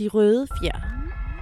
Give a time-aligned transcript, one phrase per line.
[0.00, 0.78] De røde fjer.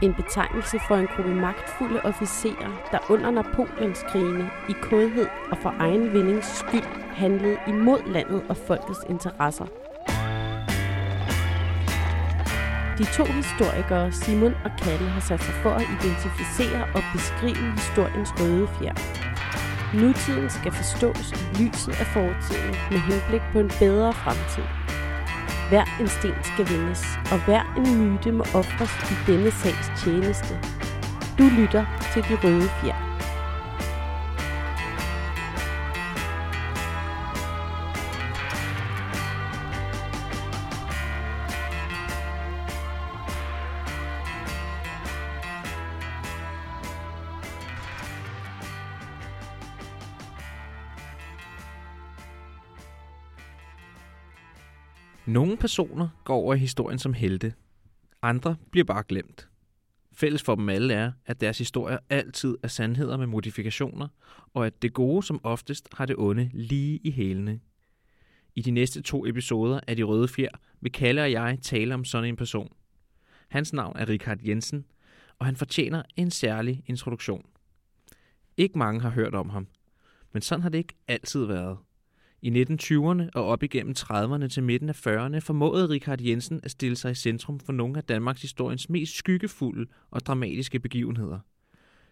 [0.02, 6.12] En betegnelse for en gruppe magtfulde officerer, der under Napoleonskrigene i kodhed og for egen
[6.12, 9.66] vindings skyld handlede imod landet og folkets interesser.
[12.98, 18.32] De to historikere, Simon og Kalle, har sat sig for at identificere og beskrive historiens
[18.40, 18.96] røde fjer.
[20.00, 24.77] Nutiden skal forstås i lyset af fortiden med henblik på en bedre fremtid.
[25.68, 30.56] Hver en sten skal vendes, og hver en myte må ofres i denne sags tjeneste.
[31.38, 33.07] Du lytter til De Røde Fjer.
[55.28, 57.54] Nogle personer går over i historien som helte.
[58.22, 59.48] Andre bliver bare glemt.
[60.12, 64.08] Fælles for dem alle er, at deres historier altid er sandheder med modifikationer,
[64.54, 67.60] og at det gode som oftest har det onde lige i hælene.
[68.54, 72.04] I de næste to episoder af De Røde Fjer vil Kalle og jeg tale om
[72.04, 72.72] sådan en person.
[73.48, 74.84] Hans navn er Richard Jensen,
[75.38, 77.46] og han fortjener en særlig introduktion.
[78.56, 79.66] Ikke mange har hørt om ham,
[80.32, 81.78] men sådan har det ikke altid været.
[82.42, 86.96] I 1920'erne og op igennem 30'erne til midten af 40'erne formåede Richard Jensen at stille
[86.96, 91.38] sig i centrum for nogle af Danmarks historiens mest skyggefulde og dramatiske begivenheder.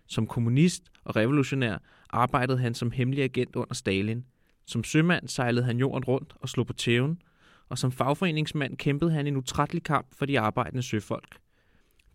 [0.06, 1.78] Som kommunist og revolutionær
[2.10, 4.24] arbejdede han som hemmelig agent under Stalin.
[4.66, 7.22] Som sømand sejlede han jorden rundt og slog på tæven,
[7.68, 11.38] og som fagforeningsmand kæmpede han en utrættelig kamp for de arbejdende søfolk.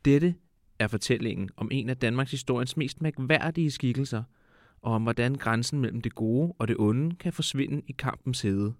[0.06, 0.36] Dette
[0.80, 4.24] er fortællingen om en af Danmarks historiens mest mærkværdige skikkelser–
[4.82, 8.74] og om hvordan grænsen mellem det gode og det onde kan forsvinde i kampens hede.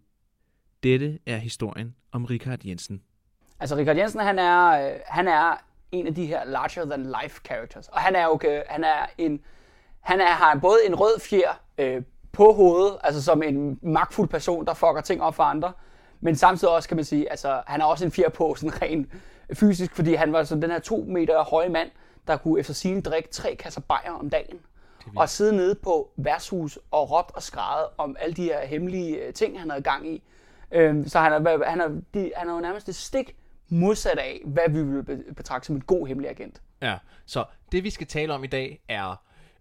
[0.84, 3.02] Dette er historien om Richard Jensen.
[3.60, 7.42] Altså Richard Jensen, han er, øh, han er en af de her larger than life
[7.46, 7.88] characters.
[7.88, 9.40] Og han er jo øh, han er en,
[10.00, 14.66] han er, har både en rød fjer øh, på hovedet, altså som en magtfuld person,
[14.66, 15.74] der fucker ting op for andre,
[16.20, 19.10] men samtidig også kan man sige, altså han har også en fjer på, sådan rent
[19.54, 21.90] fysisk, fordi han var sådan den her to meter høje mand,
[22.28, 24.60] der kunne efter sin drikke tre kasser bajer om dagen
[25.16, 29.34] og sidde nede på værtshus og råbt og skrædet om alle de her hemmelige øh,
[29.34, 30.24] ting, han havde gang i.
[30.72, 33.36] Øhm, så han er, han, er, de, han er jo nærmest det stik
[33.70, 36.62] modsat af, hvad vi vil betragte som en god hemmelig agent.
[36.82, 39.16] Ja, så det vi skal tale om i dag er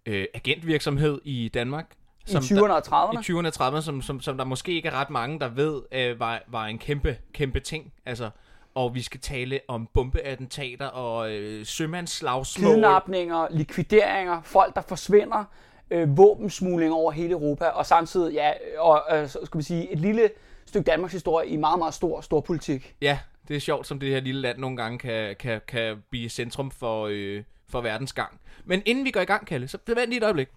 [0.06, 1.86] øh, agentvirksomhed i Danmark.
[2.26, 3.20] Som I 20'erne og 30'erne?
[3.20, 5.82] I 20'erne og 30'erne, som, som, som der måske ikke er ret mange, der ved,
[5.92, 7.92] øh, var, var en kæmpe, kæmpe ting.
[8.06, 8.30] Altså,
[8.75, 12.75] og vi skal tale om bombeattentater og øh, sømandsslagsmål.
[12.75, 15.44] Kidnapninger, likvideringer, folk der forsvinder,
[15.91, 20.30] øh, våbensmugling over hele Europa, og samtidig, ja, og øh, skal vi sige, et lille
[20.66, 22.94] stykke Danmarks historie i meget, meget stor, stor politik.
[23.03, 26.28] Ja, det er sjovt, som det her lille land nogle gange kan, kan, kan blive
[26.28, 28.41] centrum for, øh, for verdens gang.
[28.64, 30.48] Men inden vi går i gang, Kalle, så vent lige et øjeblik.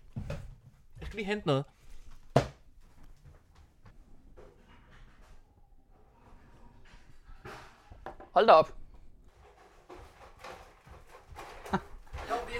[1.00, 1.63] Jeg skal lige hente noget.
[8.33, 8.73] Hold da op.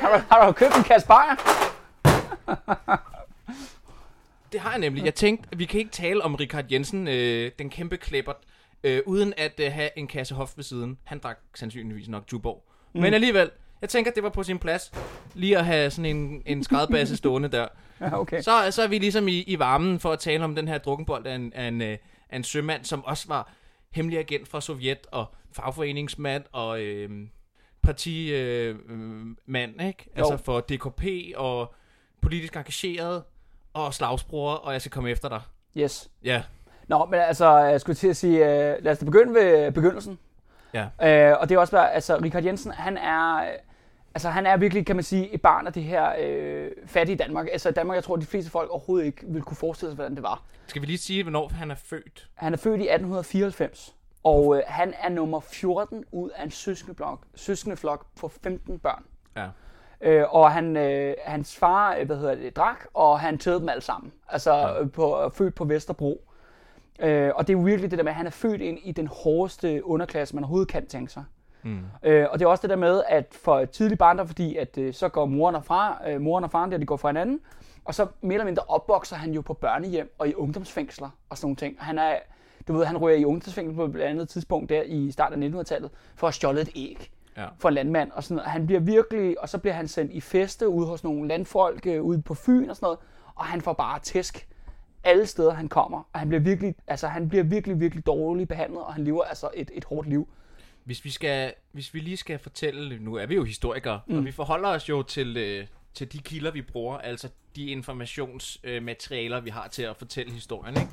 [0.00, 1.34] har, du, har du købt en kasse bajer?
[4.52, 5.04] det har jeg nemlig.
[5.04, 8.36] Jeg tænkte, at vi kan ikke tale om Richard Jensen, øh, den kæmpe klæbert,
[8.84, 10.98] øh, uden at øh, have en kasse hof ved siden.
[11.04, 12.64] Han drak sandsynligvis nok Tuborg.
[12.92, 13.00] Mm.
[13.00, 13.50] Men alligevel,
[13.80, 14.92] jeg tænker, det var på sin plads
[15.34, 17.68] lige at have sådan en, en skrædbasse stående der.
[18.00, 18.42] Ja, okay.
[18.42, 21.26] så, så er vi ligesom i, i varmen for at tale om den her drukkenbold
[21.26, 21.98] af en, af en, øh,
[22.30, 23.52] af en sømand, som også var
[23.92, 27.10] hemmelig agent fra Sovjet og fagforeningsmand og øh,
[27.82, 30.06] partimand, øh, ikke?
[30.06, 30.12] Jo.
[30.16, 31.04] Altså for DKP
[31.36, 31.74] og
[32.22, 33.22] politisk engageret
[33.74, 35.40] og slagsbror, og jeg skal komme efter dig.
[35.76, 36.10] Yes.
[36.24, 36.42] Ja.
[36.88, 40.18] Nå, men altså, jeg skulle til at sige, uh, lad os da begynde ved begyndelsen.
[40.74, 40.84] Ja.
[40.84, 43.50] Uh, og det er også bare, altså, Richard Jensen, han er
[44.14, 47.46] Altså han er virkelig, kan man sige, et barn af det her øh, fattige Danmark.
[47.52, 50.22] Altså Danmark, jeg tror, de fleste folk overhovedet ikke vil kunne forestille sig, hvordan det
[50.22, 50.42] var.
[50.66, 52.28] Skal vi lige sige, hvornår han er født?
[52.34, 57.24] Han er født i 1894, og øh, han er nummer 14 ud af en søskendeflok,
[57.34, 59.04] søskendeflok på 15 børn.
[59.36, 59.46] Ja.
[60.00, 63.68] Øh, og han, øh, hans far, øh, hvad hedder det, drak, og han tøede dem
[63.68, 64.12] alle sammen.
[64.28, 64.80] Altså ja.
[64.80, 66.24] Øh, på, øh, født på Vesterbro.
[66.98, 68.92] Øh, og det er jo virkelig det der med, at han er født ind i
[68.92, 71.24] den hårdeste underklasse, man overhovedet kan tænke sig.
[71.62, 71.80] Mm.
[72.02, 74.94] Øh, og det er også det der med, at for tidlig barndom, fordi at øh,
[74.94, 77.40] så går moren og, far, øh, moren og faren der, de går fra hinanden,
[77.84, 81.46] og så mere eller mindre opvokser han jo på børnehjem og i ungdomsfængsler og sådan
[81.46, 81.76] nogle ting.
[81.78, 82.14] Han er,
[82.68, 85.90] du ved, han ryger i ungdomsfængsel på et andet tidspunkt der i starten af 1900-tallet
[86.14, 87.46] for at stjåle et æg ja.
[87.58, 88.10] for en landmand.
[88.10, 91.28] Og sådan Han bliver virkelig, og så bliver han sendt i feste ude hos nogle
[91.28, 92.98] landfolk øh, ude på Fyn og sådan noget,
[93.34, 94.48] og han får bare tæsk
[95.04, 96.08] alle steder, han kommer.
[96.12, 99.50] Og han bliver virkelig, altså, han bliver virkelig, virkelig dårligt behandlet, og han lever altså
[99.54, 100.28] et, et hårdt liv.
[100.84, 104.18] Hvis vi, skal, hvis vi lige skal fortælle, nu er vi jo historikere, mm.
[104.18, 109.38] og vi forholder os jo til, øh, til de kilder, vi bruger, altså de informationsmaterialer,
[109.38, 110.76] øh, vi har til at fortælle historien.
[110.76, 110.90] Ikke?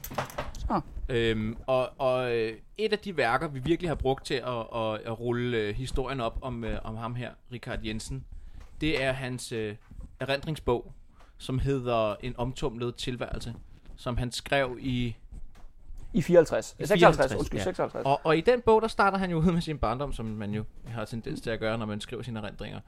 [0.53, 0.81] Så.
[1.09, 5.01] Øhm, og og øh, et af de værker, vi virkelig har brugt til at, at,
[5.05, 8.25] at rulle øh, historien op om, øh, om ham her, Richard Jensen,
[8.81, 9.75] det er hans øh,
[10.19, 10.93] erindringsbog,
[11.37, 13.53] som hedder En omtumlet tilværelse,
[13.95, 15.15] som han skrev i
[16.13, 16.75] I 54.
[16.79, 17.63] I 56, 54, undskyld, ja.
[17.63, 18.05] 56.
[18.05, 20.51] Og, og i den bog, der starter han jo ud med sin barndom, som man
[20.51, 22.79] jo har tendens til at gøre, når man skriver sine erindringer.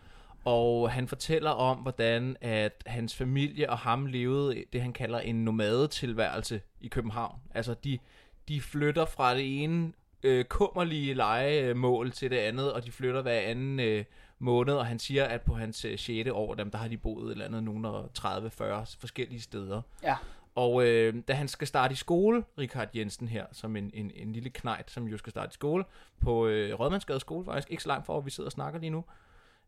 [0.46, 5.46] Og han fortæller om, hvordan at hans familie og ham levede det, han kalder en
[5.46, 7.36] nomadetilværelse i København.
[7.54, 8.00] Altså, de,
[8.48, 9.92] de flytter fra det ene
[10.24, 14.06] øh, kummerlige legemål til det andet, og de flytter hver anden øh,
[14.40, 16.30] måned, og han siger, at på hans øh, 6.
[16.30, 19.82] år, dem, der har de boet et eller andet nogen og 30-40 forskellige steder.
[20.04, 20.16] Ja.
[20.60, 24.34] Og øh, da han skal starte i skole, Richard Jensen her, som en, en, en
[24.34, 25.84] lille knejt, som jo skal starte i skole,
[26.22, 28.90] på øh, Rødmandsgade skole faktisk, ikke så langt fra, hvor vi sidder og snakker lige
[28.90, 29.06] nu,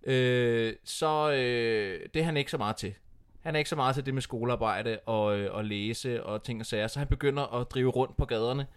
[0.04, 2.94] øh, så øh, det er han ikke så meget til.
[3.42, 6.60] Han er ikke så meget til det med skolearbejde og, øh, og læse og ting
[6.60, 8.68] og sager, så han begynder at drive rundt på gaderne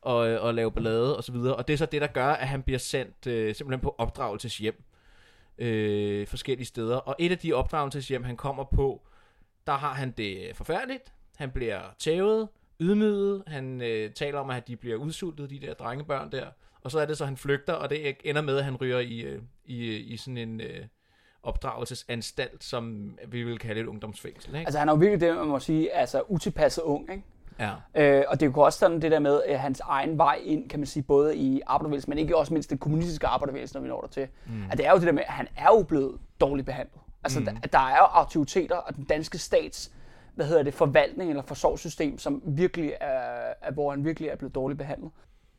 [0.00, 1.56] og, øh, og lave ballade og så videre.
[1.56, 4.82] Og det er så det, der gør, at han bliver sendt øh, simpelthen på opdragelseshjem
[5.58, 6.96] øh, forskellige steder.
[6.96, 9.02] Og et af de opdragelseshjem, han kommer på,
[9.66, 11.13] der har han det forfærdeligt.
[11.36, 12.48] Han bliver tævet,
[12.80, 13.42] ydmyget.
[13.46, 16.46] Han øh, taler om, at de bliver udsultet, de der drengebørn der.
[16.82, 19.20] Og så er det så, han flygter, og det ender med, at han ryger i,
[19.20, 20.84] øh, i, i sådan en øh,
[21.42, 24.54] opdragelsesanstalt, som vi vil kalde et ungdomsfængsel.
[24.54, 24.66] Ikke?
[24.66, 27.22] Altså han er jo virkelig det, man må sige, altså utilpasset ung, ikke?
[27.58, 27.70] ja.
[27.94, 30.68] Øh, og det er jo også sådan det der med at hans egen vej ind,
[30.68, 33.88] kan man sige, både i arbejdervægelsen, men ikke også mindst det kommunistiske arbejdervægelsen, når vi
[33.88, 34.28] når der til.
[34.46, 34.64] Mm.
[34.70, 37.00] At det er jo det der med, at han er jo blevet dårligt behandlet.
[37.24, 37.46] Altså mm.
[37.46, 39.92] der, der er jo autoriteter, og den danske stats,
[40.34, 44.54] hvad hedder det, forvaltning eller forsorgssystem, som virkelig er, er, hvor han virkelig er blevet
[44.54, 45.10] dårligt behandlet.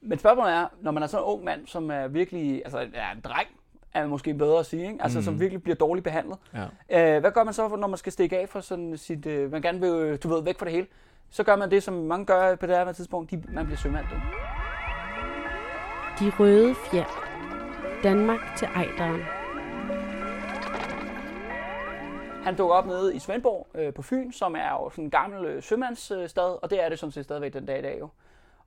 [0.01, 3.11] Men spørgsmålet er, når man er sådan en ung mand, som er virkelig, altså er
[3.11, 3.47] en dreng,
[3.93, 5.03] er måske bedre at sige, ikke?
[5.03, 5.23] Altså, mm.
[5.23, 6.37] som virkelig bliver dårligt behandlet.
[6.89, 7.15] Ja.
[7.15, 9.61] Øh, hvad gør man så, når man skal stikke af fra sådan sit, øh, man
[9.61, 10.87] gerne vil, øh, du ved, væk fra det hele?
[11.29, 14.05] Så gør man det, som mange gør på det her tidspunkt, de, man bliver sømand.
[14.05, 14.15] Du.
[16.19, 17.05] De røde fjer.
[18.03, 19.44] Danmark til Ejderen.
[22.45, 25.45] Han dukker op nede i Svendborg øh, på Fyn, som er jo sådan en gammel
[25.45, 28.09] øh, sømandsstad, og det er det som set stadigvæk den dag i dag jo.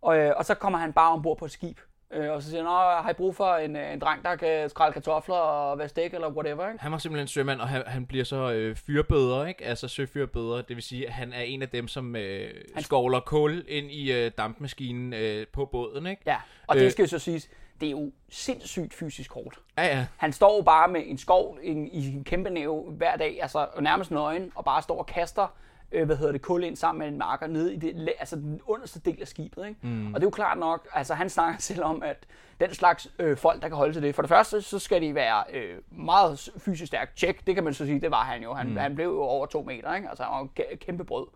[0.03, 1.79] Og, øh, og så kommer han bare ombord på et skib,
[2.11, 4.37] øh, og så siger han, "Nå, har I brug for en, øh, en dreng, der
[4.37, 6.83] kan skrælle kartofler og være stik eller whatever, ikke?
[6.83, 9.65] Han var simpelthen sømand, og han, han bliver så øh, fyrbøder, ikke?
[9.65, 10.63] Altså søfyrbøder.
[10.63, 12.83] Det vil sige, at han er en af dem, som øh, han...
[12.83, 16.23] skovler kul ind i øh, dampmaskinen øh, på båden, ikke?
[16.27, 16.37] Ja,
[16.67, 16.83] og Øh.
[16.83, 17.49] det skal jo så siges,
[17.81, 19.59] det er jo sindssygt fysisk hårdt.
[19.79, 20.07] Ja, ja.
[20.17, 23.67] Han står jo bare med en skov en, i en kæmpe næve hver dag, altså
[23.81, 25.57] nærmest nøgen, og bare står og kaster
[25.93, 28.61] øh, hvad hedder det, kul ind sammen med en marker nede i det, altså den
[28.67, 29.67] underste del af skibet.
[29.67, 29.81] Ikke?
[29.83, 30.07] Mm.
[30.07, 32.27] Og det er jo klart nok, altså han snakker selv om, at
[32.61, 35.15] den slags øh, folk, der kan holde til det, for det første, så skal de
[35.15, 37.17] være øh, meget fysisk stærkt.
[37.17, 38.55] Tjek, det kan man så sige, det var han jo.
[38.55, 38.77] Han, mm.
[38.77, 40.09] han blev jo over to meter, ikke?
[40.09, 41.27] altså han var kæmpe brød.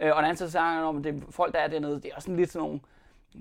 [0.00, 2.04] Øh, og den anden så siger han om, at det folk, der er dernede, det
[2.04, 2.80] er også sådan lidt sådan nogle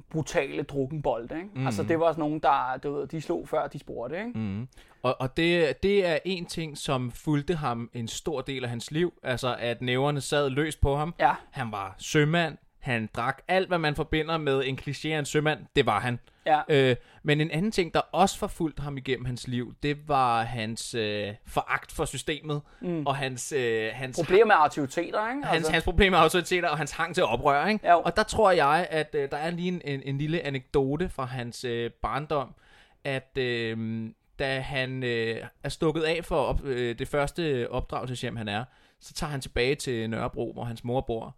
[0.10, 1.36] brutale drukkenbolde.
[1.36, 1.50] Ikke?
[1.56, 1.66] Mm.
[1.66, 4.18] Altså det var sådan nogen, der du ved, de slog før de spurgte.
[4.18, 4.40] Ikke?
[4.40, 4.68] Mm.
[5.04, 8.92] Og, og det, det er en ting, som fulgte ham en stor del af hans
[8.92, 9.14] liv.
[9.24, 11.14] Altså, at næverne sad løst på ham.
[11.20, 11.34] Ja.
[11.52, 12.58] Han var sømand.
[12.80, 15.60] Han drak alt, hvad man forbinder med en kliché af en sømand.
[15.76, 16.20] Det var han.
[16.46, 16.62] Ja.
[16.70, 20.94] Øh, men en anden ting, der også forfulgte ham igennem hans liv, det var hans
[20.94, 22.62] øh, foragt for systemet.
[22.82, 23.06] Mm.
[23.06, 25.48] Og hans, øh, hans Problemer med autoriteter, ikke?
[25.48, 27.68] hans, hans problemer med autoriteter og hans hang til oprør.
[27.68, 27.90] Ikke?
[27.90, 28.02] Jo.
[28.02, 31.26] Og der tror jeg, at øh, der er lige en, en, en lille anekdote fra
[31.26, 32.56] hans øh, barndom,
[33.04, 38.48] at øh, da han øh, er stukket af for op, øh, det første opdragelseshjem, han
[38.48, 38.64] er,
[39.00, 41.36] så tager han tilbage til Nørrebro, hvor hans mor bor,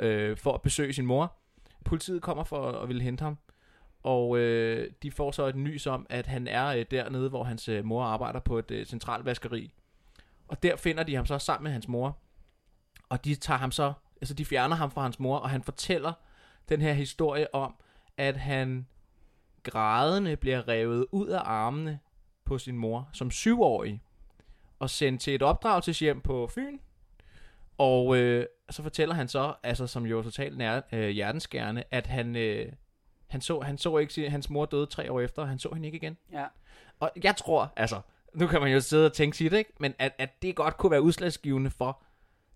[0.00, 1.32] øh, for at besøge sin mor.
[1.84, 3.38] Politiet kommer for at ville hente ham,
[4.04, 7.68] og øh, de får så et nys om, at han er øh, dernede, hvor hans
[7.68, 9.72] øh, mor arbejder på et øh, centralvaskeri.
[10.48, 12.18] Og der finder de ham så sammen med hans mor,
[13.08, 16.12] og de tager ham så, altså de fjerner ham fra hans mor, og han fortæller
[16.68, 17.74] den her historie om,
[18.16, 18.86] at han
[19.62, 21.98] grædende bliver revet ud af armene
[22.44, 24.02] på sin mor som syvårig,
[24.78, 26.78] og sendt til et opdragelseshjem på Fyn.
[27.78, 32.06] Og øh, så fortæller han så, altså som jo er totalt nær, øh, hjertensgærende, at
[32.06, 32.72] han, øh,
[33.34, 35.68] han, så, han så ikke, sin- hans mor døde tre år efter, og han så
[35.74, 36.16] hende ikke igen.
[36.32, 36.44] Ja.
[37.00, 38.00] Og jeg tror, altså,
[38.34, 39.72] nu kan man jo sidde og tænke sit, ikke?
[39.80, 42.02] Men at, at det godt kunne være udslagsgivende for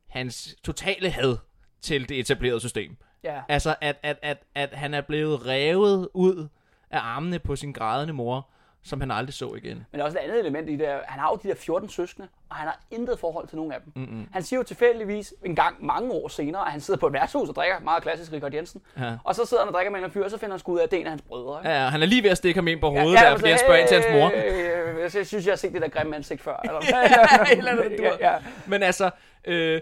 [0.08, 1.36] hans totale had
[1.80, 2.96] til det etablerede system.
[3.24, 3.42] Ja.
[3.48, 6.48] Altså, at, at, at, at han er blevet revet ud
[6.90, 8.50] af armene på sin grædende mor,
[8.82, 9.86] som han aldrig så igen.
[9.90, 10.88] Men der er også et andet element i det.
[10.88, 13.78] Han har jo de der 14 søskende, og han har intet forhold til nogen af
[13.84, 13.92] dem.
[13.96, 14.28] Mm-hmm.
[14.32, 17.48] Han siger jo tilfældigvis en gang mange år senere, at han sidder på et værtshus
[17.48, 18.80] og drikker, meget klassisk Richard Jensen.
[18.98, 19.12] Ja.
[19.24, 20.78] Og så sidder han og drikker med en fyr, og så finder han sgu ud
[20.78, 21.60] af, at det er en af hans brødre.
[21.60, 21.70] Ikke?
[21.70, 23.50] Ja, han er lige ved at stikke ham ind på hovedet, ja, ja, der, fordi
[23.50, 24.32] han spørger ind til hans mor.
[24.36, 26.56] Øh, øh, jeg synes, jeg har set det der grimme ansigt før.
[26.64, 26.80] Eller?
[27.50, 28.36] ja, eller andet, ja, ja.
[28.66, 29.10] Men altså,
[29.44, 29.80] øh,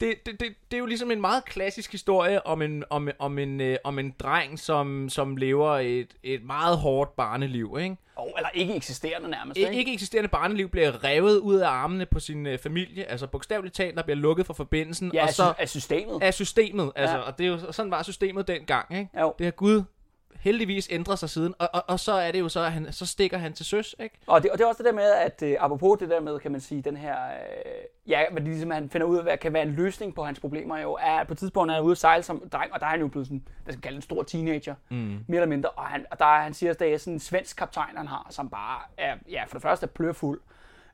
[0.00, 3.38] det, det, det, det er jo ligesom en meget klassisk historie om en, om, om
[3.38, 7.96] en, øh, om en dreng, som, som lever et, et meget hårdt barneliv, ikke?
[8.16, 9.74] Oh, eller ikke eksisterende nærmest, ikke?
[9.74, 13.96] Ikke eksisterende barneliv bliver revet ud af armene på sin øh, familie, altså bogstaveligt talt,
[13.96, 15.10] der bliver lukket for forbindelsen.
[15.14, 16.22] Ja, og så, af systemet.
[16.22, 17.22] Af systemet, altså, Ja.
[17.22, 19.20] og det er jo, sådan var systemet dengang, ikke?
[19.20, 19.34] Jo.
[19.38, 19.82] Det har Gud
[20.40, 23.06] heldigvis ændret sig siden, og, og, og så er det jo så, at han, så
[23.06, 24.18] stikker han til søs, ikke?
[24.26, 26.38] Og det, og det er også det der med, at øh, apropos det der med,
[26.38, 29.38] kan man sige, den her, øh, ja, hvad det ligesom han finder ud af, hvad
[29.38, 31.84] kan være en løsning på hans problemer jo, er, at på et tidspunkt er han
[31.84, 33.82] ude at sejle som dreng, og der er han jo blevet sådan, hvad skal man
[33.82, 34.96] kalde en stor teenager, mm.
[34.96, 37.20] mere eller mindre, og, han, og der, er- han siger, at det er sådan en
[37.20, 40.40] svensk kaptajn, han har, som bare er, ja, for det første er plørfuld,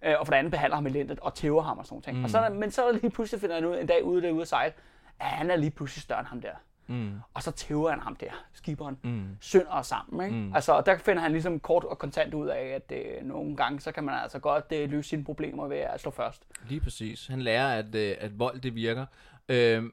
[0.04, 2.18] øh, og for det andet behandler ham elendigt og tæver ham og sådan noget.
[2.18, 2.24] Mm.
[2.24, 4.42] Og så, der- men så er lige pludselig finder han ud en dag ude derude
[4.42, 4.72] at sejle,
[5.20, 6.50] at han er lige pludselig større end ham der.
[6.86, 7.20] Mm.
[7.34, 9.36] Og så tæver han ham der, skiberen, mm.
[9.40, 10.26] synder og sammen.
[10.26, 10.36] Ikke?
[10.36, 10.54] Mm.
[10.54, 13.80] Altså, og der finder han ligesom kort og kontant ud af, at øh, nogle gange,
[13.80, 16.46] så kan man altså godt øh, løse sine problemer ved at slå først.
[16.68, 17.26] Lige præcis.
[17.26, 19.06] Han lærer, at, øh, at vold det virker.
[19.48, 19.92] Øhm,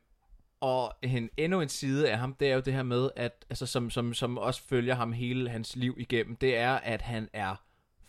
[0.61, 3.65] og en, endnu en side af ham, det er jo det her med, at, altså,
[3.65, 7.55] som, som, som også følger ham hele hans liv igennem, det er, at han er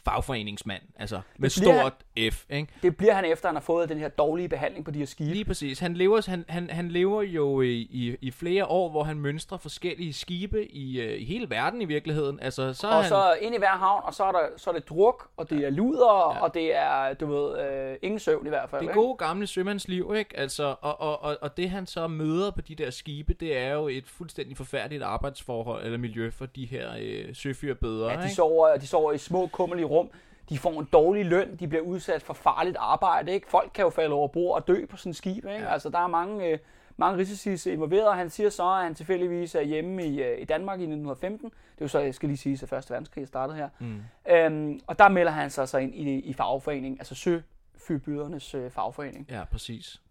[0.05, 1.95] fagforeningsmand, altså med stort
[2.33, 2.73] F, ikke?
[2.83, 5.31] Det bliver han efter, han har fået den her dårlige behandling på de her skibe.
[5.31, 5.79] Lige præcis.
[5.79, 9.59] Han lever, han, han, han lever jo i, i, i flere år, hvor han mønstrer
[9.59, 12.41] forskellige skibe i, øh, i hele verden i virkeligheden.
[12.41, 14.71] Altså, så er Og han, så ind i hver havn, og så er, der, så
[14.71, 16.43] er det druk, og det er luder, ja.
[16.43, 18.81] og det er, du ved, øh, ingen søvn i hvert fald.
[18.81, 19.01] Det ikke?
[19.01, 20.39] gode gamle sømandsliv, ikke?
[20.39, 23.73] Altså, og, og, og, og det han så møder på de der skibe, det er
[23.73, 28.35] jo et fuldstændig forfærdeligt arbejdsforhold eller miljø for de her øh, søfyrbøder, Ja, de ikke?
[28.35, 30.11] sover, de sover i små, kummerlige rum.
[30.49, 33.33] De får en dårlig løn, de bliver udsat for farligt arbejde.
[33.33, 33.51] Ikke?
[33.51, 35.37] Folk kan jo falde over bord og dø på sådan et skib.
[35.45, 35.51] Ikke?
[35.51, 35.73] Ja.
[35.73, 36.59] Altså, der er mange, øh,
[36.97, 40.81] mange risici involveret, han siger så, at han tilfældigvis er hjemme i, øh, i Danmark
[40.81, 41.45] i 1915.
[41.45, 43.69] Det er jo så, jeg skal lige sige, at Første Verdenskrig startede her.
[43.79, 44.03] Mm.
[44.31, 49.27] Øhm, og der melder han sig så ind i, i fagforeningen, altså søfyrbydernes øh, fagforening.
[49.31, 50.03] Ja, præcis.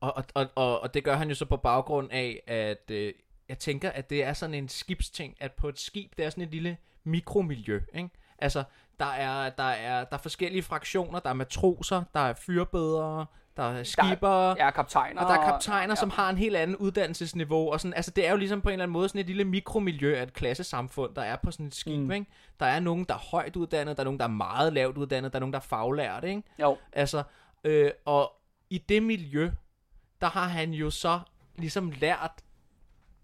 [0.00, 3.12] Og, og, og, og, og det gør han jo så på baggrund af, at øh,
[3.48, 6.44] jeg tænker, at det er sådan en skibsting, at på et skib, det er sådan
[6.44, 8.10] et lille mikromiljø, ikke?
[8.38, 8.64] Altså,
[8.98, 13.26] der er, der, er, der er forskellige fraktioner, der er matroser, der er fyrbødere,
[13.56, 15.22] der er skibere, Ja, kaptajner.
[15.22, 15.94] og der er kaptajner, ja.
[15.94, 17.72] som har en helt anden uddannelsesniveau.
[17.72, 19.44] Og sådan, altså, det er jo ligesom på en eller anden måde sådan et lille
[19.44, 22.00] mikromiljø af et klassesamfund, der er på sådan et skib.
[22.00, 22.10] Mm.
[22.10, 22.26] Ikke?
[22.60, 25.32] Der er nogen, der er højt uddannet, der er nogen, der er meget lavt uddannet,
[25.32, 26.24] der er nogen, der er faglært.
[26.24, 26.42] Ikke?
[26.60, 26.76] Jo.
[26.92, 27.22] Altså,
[27.64, 28.32] øh, og
[28.70, 29.50] i det miljø,
[30.20, 31.20] der har han jo så
[31.56, 32.32] ligesom lært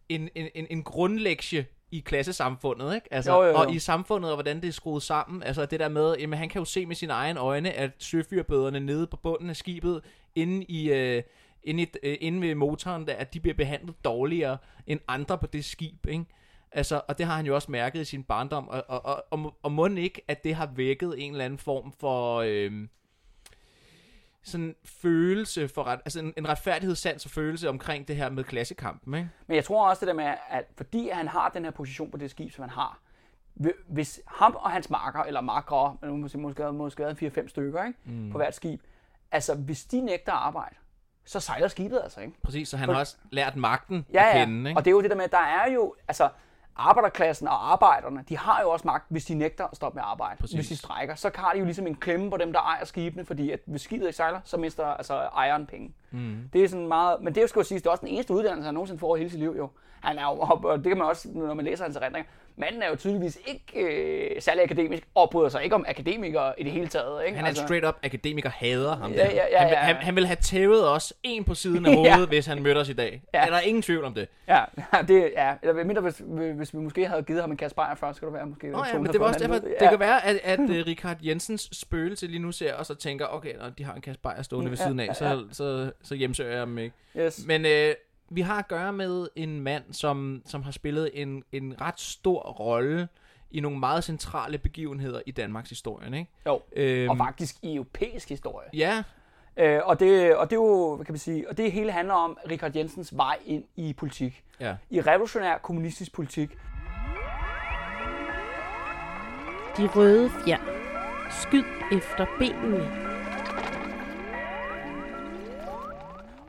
[0.09, 3.15] en, en, en, en grundlektie i klassesamfundet, ikke?
[3.15, 3.55] Altså, Jo, jo, jo.
[3.55, 5.43] Og i samfundet, og hvordan det er skruet sammen.
[5.43, 8.81] Altså det der med, jamen han kan jo se med sine egne øjne, at søfyrbøderne
[8.81, 10.01] nede på bunden af skibet,
[10.35, 10.93] inde i...
[10.93, 11.23] Øh,
[11.65, 15.47] inde, i, øh, inde ved motoren, der, at de bliver behandlet dårligere end andre på
[15.47, 16.25] det skib, ikke?
[16.73, 19.55] Altså, og det har han jo også mærket i sin barndom, og, og, og, og,
[19.63, 22.37] og må ikke, at det har vækket en eller anden form for...
[22.47, 22.73] Øh,
[24.45, 29.15] sådan følelse for ret, altså en, en retfærdighedssans og følelse omkring det her med klassekampen,
[29.15, 29.29] ikke?
[29.47, 32.17] Men jeg tror også det der med, at fordi han har den her position på
[32.17, 32.99] det skib, som han har,
[33.61, 37.99] hvi- hvis ham og hans marker, eller markere, men måske, måske, måske 4-5 stykker ikke,
[38.05, 38.31] mm.
[38.31, 38.81] på hvert skib,
[39.33, 40.75] altså hvis de nægter at arbejde,
[41.25, 42.33] så sejler skibet altså, ikke?
[42.43, 44.79] Præcis, så han For- har også lært magten Ja, at kende, ikke?
[44.81, 46.29] og det er jo det der med, at der er jo, altså
[46.77, 50.09] arbejderklassen og arbejderne, de har jo også magt, hvis de nægter at stoppe med at
[50.09, 50.41] arbejde.
[50.41, 50.55] Præcis.
[50.55, 53.25] Hvis de strækker, så har de jo ligesom en klemme på dem, der ejer skibene,
[53.25, 55.95] fordi at hvis skibet ikke sejler, så mister altså ejeren penge.
[56.11, 56.37] Mm.
[56.53, 58.67] Det er sådan meget, men det skal jo sige, det er også den eneste uddannelse,
[58.67, 59.71] han nogensinde får i hele sit liv jo.
[60.01, 62.89] Han er jo, og det kan man også, når man læser hans erindringer, manden er
[62.89, 66.89] jo tydeligvis ikke øh, særlig akademisk, og bryder sig ikke om akademikere i det hele
[66.89, 67.25] taget.
[67.25, 67.37] Ikke?
[67.37, 69.35] Han er en straight up akademiker, hader ham Altså- Ja, der.
[69.35, 69.79] ja, ja, han, vil, ja.
[69.81, 72.13] han, han vil have tævet os en på siden af Ja.
[72.15, 73.23] hovedet, hvis han mødte os i dag.
[73.35, 73.47] Ja.
[73.47, 74.29] Er der ingen tvivl om det?
[74.49, 74.65] Ja,
[75.09, 75.55] det, ja.
[75.63, 76.23] Eller mindre, hvis,
[76.57, 78.67] hvis vi måske havde givet ham en kasse bajer før, skulle det være måske...
[78.71, 81.69] Nå ja, men det var også derfor, det kan være, at, at uh, Richard Jensens
[81.73, 84.71] spøgelse lige nu ser os og tænker, okay, når de har en kasse bajer stående
[84.71, 86.95] ved Ja, siden af, ja, så, så, så hjemsøger jeg dem ikke.
[87.15, 87.45] Ja, yes.
[87.47, 87.95] Men øh,
[88.35, 92.41] vi har at gøre med en mand, som, som har spillet en, en ret stor
[92.43, 93.09] rolle
[93.51, 96.31] i nogle meget centrale begivenheder i Danmarks historie, ikke?
[96.47, 98.69] Jo, Øhm, og faktisk i europæisk historie.
[98.73, 99.03] Ja,
[99.57, 102.15] Øh, og, det, og det er jo, hvad kan man sige, og det hele handler
[102.15, 104.45] om Richard Jensens vej ind i politik.
[104.61, 104.77] ja.
[104.91, 106.51] I revolutionær kommunistisk politik.
[109.77, 110.59] De røde fjer.
[111.31, 113.12] Skyd efter benene.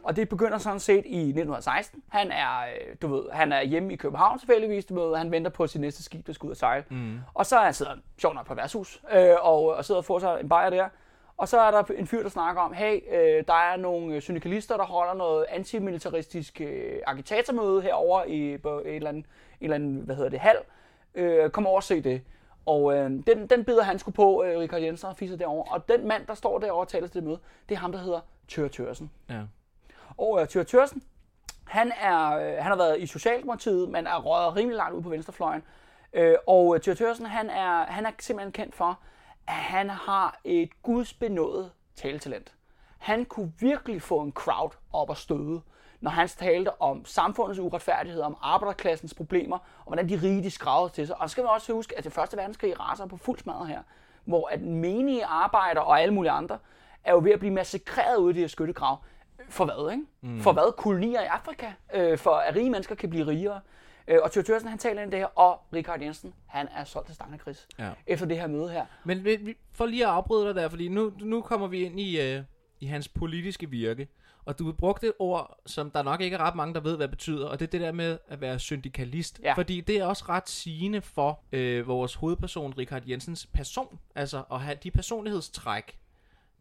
[0.03, 2.03] Og det begynder sådan set i 1916.
[2.09, 5.51] Han er, øh, du ved, han er hjemme i København tilfældigvis, du ved, han venter
[5.51, 6.85] på sit næste skib, der skal ud og sejle.
[6.89, 7.19] Mm.
[7.33, 10.19] Og så er han sidder sjovt nok på værtshus, øh, og, og sidder og får
[10.19, 10.89] sig en bajer der.
[11.37, 14.77] Og så er der en fyr, der snakker om, hey, øh, der er nogle syndikalister,
[14.77, 19.95] der holder noget antimilitaristisk øh, agitatormøde herover i på et eller andet, en eller anden
[19.95, 20.55] hvad hedder det, hal.
[21.15, 22.21] Øh, kom over og se det.
[22.65, 25.73] Og øh, den, den bider han skulle på, øh, Richard Jensen og fiser derovre.
[25.73, 27.99] Og den mand, der står derovre og taler til det møde, det er ham, der
[27.99, 29.11] hedder Tør Tørsen.
[29.29, 29.41] Ja.
[30.17, 31.03] Og Thyre Tør Tørsen,
[31.67, 35.09] han, er, øh, han har været i Socialdemokratiet, men er røget rimelig langt ud på
[35.09, 35.63] venstrefløjen.
[36.13, 38.99] Øh, og øh, Thyre Tør Tørsen, han er, han er simpelthen kendt for,
[39.47, 42.53] at han har et gudsbenået taletalent.
[42.97, 45.61] Han kunne virkelig få en crowd op og støde,
[46.01, 50.93] når han talte om samfundets uretfærdighed, om arbejderklassens problemer, og hvordan de rige de skravede
[50.93, 51.21] til sig.
[51.21, 53.81] Og så skal vi også huske, at det første verdenskrig raser på fuld smadret her,
[54.25, 56.57] hvor at menige arbejdere og alle mulige andre
[57.03, 58.97] er jo ved at blive massakreret ude i de her skyttegrav.
[59.49, 60.03] For hvad, ikke?
[60.21, 60.41] Mm.
[60.41, 60.73] For hvad?
[60.77, 61.71] Kolonier i Afrika?
[61.93, 63.59] Øh, for at rige mennesker kan blive rigere.
[64.07, 67.05] Øh, og Tjør Tørsen, han taler ind det her, og Richard Jensen, han er solgt
[67.07, 67.89] til Stangekris Ja.
[68.07, 68.85] efter det her møde her.
[69.03, 69.27] Men
[69.71, 72.41] for lige at afbryde dig der, fordi nu, nu kommer vi ind i, øh,
[72.79, 74.07] i hans politiske virke.
[74.45, 77.07] Og du brugte et ord, som der nok ikke er ret mange, der ved, hvad
[77.07, 79.39] det betyder, og det er det der med at være syndikalist.
[79.43, 79.53] Ja.
[79.53, 84.59] Fordi det er også ret sigende for øh, vores hovedperson, Richard Jensens person, altså at
[84.61, 85.97] have de personlighedstræk,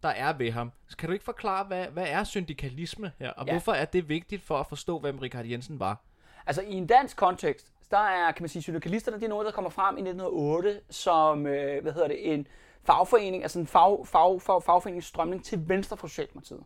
[0.02, 0.72] der er ved ham.
[0.88, 3.52] Så kan du ikke forklare, hvad, hvad er syndikalisme her, og Ja.
[3.52, 5.96] hvorfor er det vigtigt for at forstå, hvem Richard Jensen var?
[6.46, 9.52] Altså i en dansk kontekst, der er, kan man sige, syndikalisterne, det er noget, der
[9.52, 12.46] kommer frem i 1908 som, øh, hvad hedder det, en
[12.84, 16.60] fagforening, altså en fag, fag, fag, fagforeningsstrømning til venstre for Socialdemokratiet.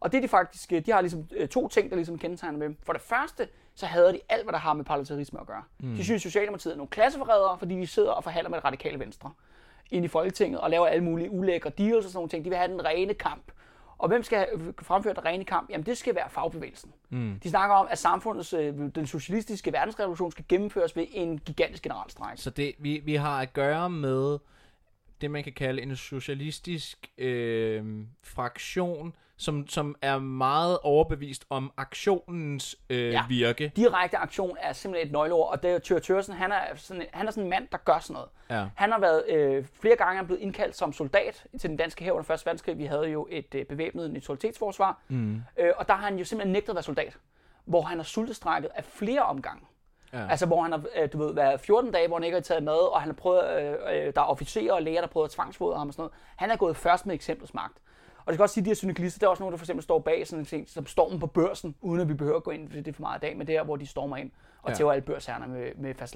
[0.00, 2.58] Og det er de faktisk, øh, de har ligesom øh, to ting, der ligesom kendetegner
[2.58, 2.76] dem.
[2.82, 5.62] For det første, så hader de alt, hvad der har med parlamentarisme at gøre.
[5.80, 5.94] Mm.
[5.96, 9.32] De synes, Socialdemokratiet er nogle klasseforrædere, fordi de sidder og forhandler med det radikale venstre
[9.90, 12.44] ind i Folketinget og laver alle mulige ulækre deals og sådan nogle ting.
[12.44, 13.52] De vil have den rene kamp.
[13.98, 14.46] Og hvem skal
[14.82, 15.70] fremføre den rene kamp?
[15.70, 16.92] Jamen det skal være fagbevægelsen.
[17.10, 17.40] Mm.
[17.42, 22.38] De snakker om, at samfundets, øh, den socialistiske verdensrevolution skal gennemføres ved en gigantisk generalstræk.
[22.38, 24.38] Så det, vi, vi har at gøre med
[25.20, 32.76] det, man kan kalde en socialistisk øh, fraktion, som, som er meget overbevist om aktionens
[32.90, 33.24] øh, Ja.
[33.28, 33.72] virke.
[33.76, 37.26] Direkte aktion er simpelthen et nøgleord, og det er Tør Tørsen, han er, sådan, han
[37.26, 38.28] er sådan en mand, der gør sådan noget.
[38.50, 38.68] Ja.
[38.74, 42.34] Han har været øh, flere gange blevet indkaldt som soldat til den danske hær under
[42.34, 42.46] 1.
[42.46, 42.78] verdenskrig.
[42.78, 45.42] Vi havde jo et øh, bevæbnet neutralitetsforsvar, mm.
[45.56, 47.16] øh, og der har han jo simpelthen nægtet at være soldat,
[47.64, 49.62] hvor han har sultestrækket af flere omgange.
[50.12, 50.26] Ja.
[50.30, 52.62] Altså, hvor han har, øh, du ved, været 14 dage, hvor han ikke har taget
[52.62, 55.26] mad, og han har prøvet, øh, øh, der er officerer og læger, der har prøvet
[55.28, 56.12] at tvangsfodre ham og sådan noget.
[56.36, 57.76] Han er gået først med eksemplets magt.
[58.28, 59.64] Og det skal også sige, at de her syndikalister, der er også nogen, der for
[59.64, 62.42] eksempel står bag sådan en ting, som stormen på børsen, uden at vi behøver at
[62.42, 64.16] gå ind, fordi det er for meget i dag, men det er, hvor de stormer
[64.16, 64.30] ind
[64.62, 64.74] og Ja.
[64.76, 66.14] tæver alle børsherrerne med, med fast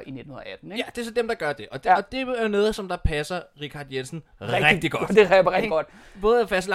[0.00, 0.72] i 1918.
[0.72, 0.84] Ikke?
[0.86, 1.68] Ja, det er så dem, der gør det.
[1.70, 1.96] Og det, Ja.
[1.96, 5.08] og det er noget, som der passer Richard Jensen rigtig, rigtig godt.
[5.16, 5.86] Det er rigtig godt.
[6.20, 6.68] Både fast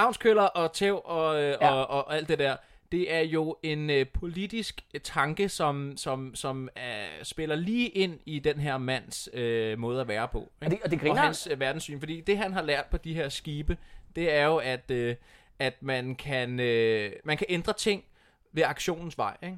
[0.48, 1.72] og tæv og, øh, ja.
[1.72, 2.56] og, og alt det der.
[2.92, 8.40] Det er jo en øh, politisk tanke, som, som, som øh, spiller lige ind i
[8.40, 10.40] den her mands øh, måde at være på.
[10.40, 10.66] Ikke?
[10.66, 12.00] Og det- og det griner- og hans øh, verdenssyn.
[12.00, 13.78] Fordi det, han har lært på de her skibe,
[14.20, 15.16] det er jo, at, øh,
[15.60, 18.04] at man, kan, øh, man kan ændre ting
[18.52, 19.38] ved aktionens vej.
[19.44, 19.58] Ikke?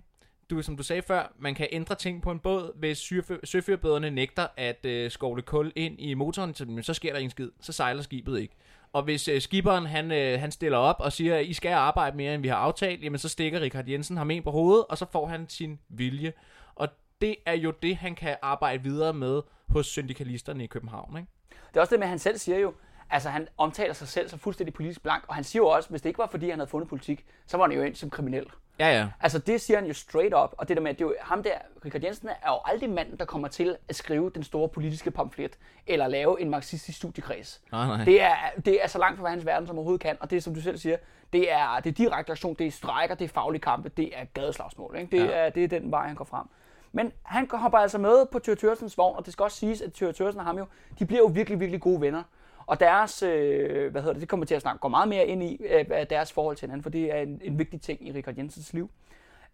[0.49, 4.47] Du, som du sagde før, man kan ændre ting på en båd, hvis søfyrbøderne nægter
[4.57, 7.49] at øh, skovle kul ind i motoren, så, så sker der ingen skid.
[7.61, 8.55] Så sejler skibet ikke.
[8.93, 12.17] Og hvis øh, skiberen han, øh, han stiller op og siger, at I skal arbejde
[12.17, 14.97] mere, end vi har aftalt, jamen så stikker Richard Jensen ham ind på hovedet, og
[14.97, 16.33] så får han sin vilje.
[16.75, 16.87] Og
[17.21, 21.17] det er jo det, han kan arbejde videre med hos syndikalisterne i København.
[21.17, 21.29] Ikke?
[21.69, 22.73] Det er også det med, at han selv siger jo,
[23.11, 26.01] altså han omtaler sig selv som fuldstændig politisk blank, og han siger jo også, hvis
[26.01, 28.45] det ikke var fordi, han havde fundet politik, så var han jo ind som kriminel.
[28.79, 29.07] Ja, ja.
[29.19, 31.15] Altså det siger han jo straight up, og det der med, at det er jo,
[31.21, 31.51] ham der,
[31.85, 35.57] Richard Jensen, er jo aldrig manden, der kommer til at skrive den store politiske pamflet,
[35.87, 37.61] eller lave en marxistisk studiekreds.
[37.71, 38.05] Nej, nej.
[38.05, 40.41] Det er, det er så langt fra hans verden, som overhovedet kan, og det er,
[40.41, 40.97] som du selv siger,
[41.33, 44.25] det er, det er direkte aktion, det er strækker, det er faglige kampe, det er
[44.33, 44.95] gadeslagsmål.
[44.99, 45.17] Ikke?
[45.17, 45.31] Det, Ja.
[45.31, 46.45] er, det er den vej, han går frem.
[46.91, 49.93] Men han hopper altså med på Thyre Tørsens vogn, og det skal også siges, at
[49.93, 50.65] Thyre Tørsen og ham jo,
[50.99, 52.23] de bliver jo virkelig, virkelig gode venner.
[52.71, 55.43] Og deres, øh, hvad hedder det, det kommer til at snakke, gå meget mere ind
[55.43, 58.37] i øh, deres forhold til hinanden, for det er en, en vigtig ting i Richard
[58.37, 58.89] Jensens liv.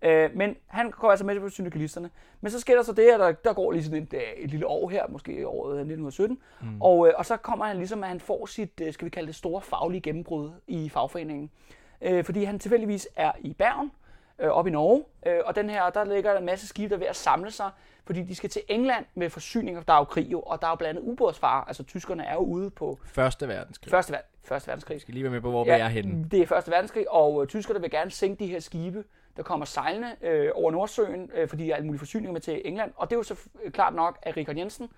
[0.02, 2.10] Øh, men han går altså med på syndikalisterne.
[2.42, 4.50] Men så sker der så det, at der, der går lige sådan et, øh, et
[4.50, 6.40] lille år her, måske i året 1917.
[6.62, 6.82] Mm.
[6.82, 9.28] Og, øh, og så kommer han ligesom, at han får sit, øh, skal vi kalde
[9.28, 11.50] det, store faglige gennembrud i fagforeningen.
[12.02, 13.92] Øh, fordi han tilfældigvis er i Bergen,
[14.40, 16.96] øh, op i Norge, øh, og den her, der ligger der en masse skibe, der
[16.96, 17.70] er ved at samle sig,
[18.06, 19.82] fordi de skal til England med forsyninger.
[19.82, 22.34] Der er jo krig jo, og der er jo blandt andet ubådsfare, altså tyskerne er
[22.34, 23.92] jo ude på Første verdenskrig.
[23.92, 25.02] Første, ver- første verdenskrig.
[25.02, 26.28] skal lige være med på, hvor ja, vi er henne.
[26.32, 29.04] Det er Første Verdenskrig, og øh, tyskerne vil gerne sænke de her skibe,
[29.38, 32.62] der kommer sejlende øh, over Nordsøen, øh, fordi der er alle mulige forsyninger med til
[32.66, 32.92] England.
[32.96, 34.90] Og det er jo så f- klart nok, at Richard Jensen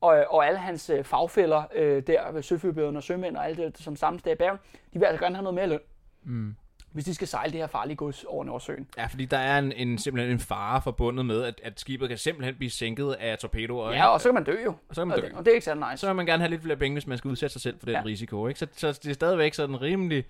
[0.00, 3.78] og, og alle hans øh, fagfælder øh, der, ved søfyrbøderne og sømænd og alt det,
[3.78, 4.58] som samles der i Bergen,
[4.94, 5.80] de vil altså gerne have noget mere løn.
[6.22, 6.56] Mm.
[6.94, 8.88] Hvis de skal sejle det her farlige gods over Nordsøen.
[8.98, 12.18] Ja, fordi der er en, en, simpelthen en fare forbundet med, at, at skibet kan
[12.18, 13.92] simpelthen blive sænket af torpedoer.
[13.92, 14.74] Ja, og så kan man dø jo.
[14.88, 15.28] Og så kan man Og dø.
[15.28, 16.00] det, og det er ikke særlig nice.
[16.00, 17.86] Så vil man gerne have lidt flere penge, hvis man skal udsætte sig selv for
[17.86, 18.02] den Ja.
[18.04, 18.46] risiko.
[18.48, 18.60] Ikke?
[18.60, 20.24] Så, så det er stadigvæk sådan rimelig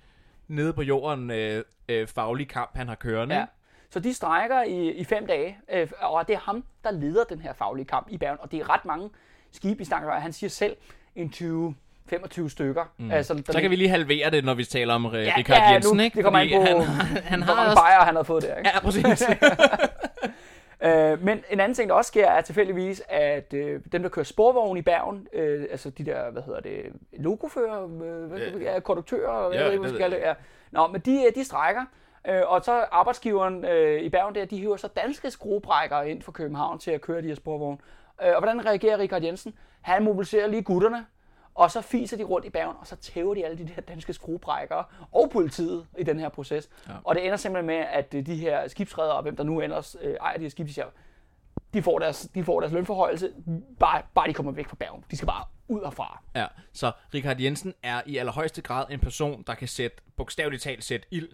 [0.48, 3.34] nede på jorden øh, øh, faglig kamp, han har kørende.
[3.34, 3.44] Ja.
[3.90, 7.40] Så de strækker i, i fem dage, øh, og det er ham, der leder den
[7.40, 8.38] her faglige kamp i Bergen.
[8.40, 9.10] Og det er ret mange
[9.52, 10.22] skibe, vi snakker om.
[10.22, 10.76] Han siger selv
[11.16, 11.74] en 20
[12.10, 12.84] 25 stykker.
[12.98, 13.10] Mm.
[13.10, 15.72] Altså, Så kan vi lige halvere det, når vi taler om øh, Ja, Richard ja,
[15.72, 15.96] Jensen.
[15.96, 16.14] nu, ikke?
[16.16, 17.82] det kommer an på, Han, han hvor har mange også...
[17.82, 18.56] bajer han har fået der.
[18.56, 18.70] Ikke?
[18.74, 19.22] Ja, præcis.
[20.84, 24.24] Øh, men en anden ting, der også sker, er tilfældigvis, at øh, dem, der kører
[24.24, 29.52] sporvogn i Bergen, øh, altså de der, hvad hedder det, logofører, øh, hvad, ja, konduktører,
[29.52, 30.18] ja, jeg ved ikke, hvad skal det.
[30.18, 30.34] Ja.
[30.70, 31.82] Nå, men de, øh, de strækker,
[32.28, 36.32] øh, og så arbejdsgiveren øh, i Bergen der, de hiver så danske skruebrækkere ind fra
[36.32, 37.78] København til at køre de her sporvogne.
[38.22, 39.54] Øh, og hvordan reagerer Richard Jensen?
[39.80, 41.06] Han mobiliserer lige gutterne,
[41.54, 44.12] og så fiser de rundt i Bergen, og så tæver de alle de der danske
[44.12, 46.70] skruebrækkere og politiet i den her proces.
[46.88, 46.92] Ja.
[47.04, 49.96] Og det ender simpelthen med, at øh, de her skibsredere, og hvem der nu ellers
[50.00, 50.86] øh, ejer de her skib, de siger,
[51.74, 53.32] de får deres, de får deres lønforhøjelse,
[53.78, 55.04] bare, bare de kommer væk fra Bergen.
[55.10, 56.22] De skal bare ud herfra.
[56.34, 60.84] ja, så Richard Jensen er i allerhøjeste grad en person, der kan sætte, bogstaveligt talt
[60.84, 61.28] sætte ild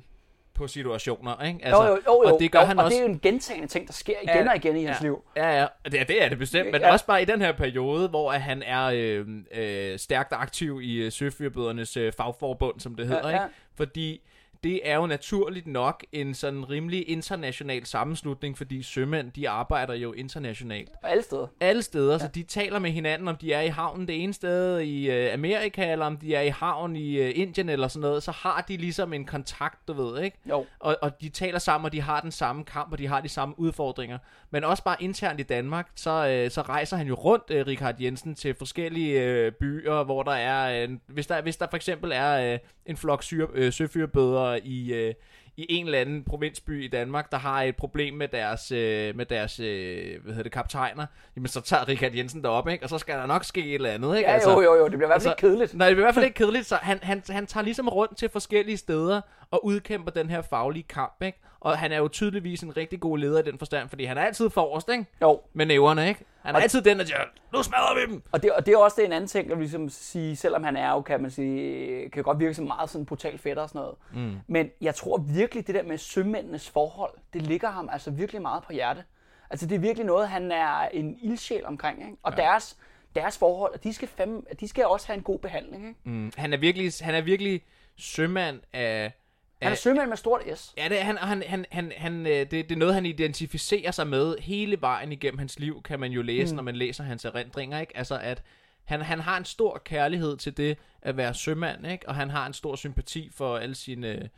[0.60, 1.44] på situationer.
[1.46, 1.60] Ikke?
[1.62, 2.34] Altså, jo, jo, jo, jo.
[2.34, 2.94] Og det gør jo, han og også...
[2.94, 5.22] det er jo en gentagende ting, der sker igen og igen i hans ja, liv.
[5.36, 6.92] Ja, ja, det er det, er det bestemt, men Ja.
[6.92, 11.12] også bare i den her periode, hvor han er øh, øh, stærkt aktiv i øh,
[11.12, 13.34] Søfyrbødernes øh, fagforbund, som det hedder, ja.
[13.34, 13.54] ikke?
[13.76, 14.20] Fordi
[14.64, 20.12] det er jo naturligt nok en sådan rimelig international sammenslutning, fordi sømænd, de arbejder jo
[20.12, 20.90] internationalt.
[21.02, 21.46] Og alle steder.
[21.60, 22.18] Alle steder, ja.
[22.18, 25.34] så de taler med hinanden, om de er i havnen det ene sted i øh,
[25.34, 28.64] Amerika, eller om de er i havn i øh, Indien eller sådan noget, så har
[28.68, 30.38] de ligesom en kontakt, du ved, ikke?
[30.48, 30.66] Jo.
[30.78, 33.28] Og, og de taler sammen, og de har den samme kamp, og de har de
[33.28, 34.18] samme udfordringer.
[34.50, 37.94] Men også bare internt i Danmark, så, øh, så rejser han jo rundt, øh, Richard
[38.00, 42.12] Jensen, til forskellige øh, byer, hvor der er, øh, hvis, der, hvis der for eksempel
[42.14, 45.14] er øh, en flok syre, øh, søfyrbøder i, øh,
[45.56, 49.26] i en eller anden provinsby i Danmark, der har et problem med deres, øh, med
[49.26, 52.84] deres øh, hvad hedder det, kaptajner, jamen så tager Richard Jensen derop, ikke?
[52.84, 54.16] og så skal der nok ske et eller andet.
[54.16, 54.30] Ikke?
[54.30, 54.84] Ja, jo, jo, jo.
[54.88, 55.74] Det bliver i hvert fald altså- ikke kedeligt.
[55.74, 58.16] Nej, det bliver i hvert fald ikke kedeligt, så han, han, han tager ligesom rundt
[58.16, 61.38] til forskellige steder og udkæmper den her faglige kamp, ikke?
[61.60, 64.22] Og han er jo tydeligvis en rigtig god leder i den forstand, fordi han er
[64.22, 65.06] altid forrest, ikke?
[65.22, 65.40] Jo.
[65.52, 66.24] Med næverne, ikke?
[66.42, 67.18] Han er Og- altid den, der siger,
[67.52, 68.22] nu smadrer vi dem!
[68.32, 70.76] Og det, og det er også det en anden ting, at ligesom sige, selvom han
[70.76, 73.80] er jo, kan man sige, kan godt virke som meget sådan brutal fætter og sådan
[73.80, 73.94] noget.
[74.12, 74.36] Mm.
[74.46, 78.62] Men jeg tror virkelig, det der med sømændenes forhold, det ligger ham altså virkelig meget
[78.62, 79.04] på hjerte.
[79.50, 82.16] Altså det er virkelig noget, han er en ildsjæl omkring, ikke?
[82.22, 82.42] Og ja.
[82.42, 82.76] deres,
[83.14, 85.98] deres forhold, at de skal, fandme, at de skal også have en god behandling, ikke?
[86.04, 87.62] Mm, han, er virkelig, han er virkelig
[87.96, 89.12] sømand af...
[89.62, 90.74] Han er sømand med stort S.
[90.76, 93.90] Ja, det, er- han, han, han, han, han, øh, det, det er noget, han identificerer
[93.90, 96.56] sig med hele vejen igennem hans liv, kan man jo læse, mm.
[96.56, 97.96] når man læser hans erindringer, ikke?
[97.96, 98.42] Altså, at
[98.84, 102.08] han, han har en stor kærlighed til det at være sømand, ikke?
[102.08, 104.28] Og han har en stor sympati for alle sine,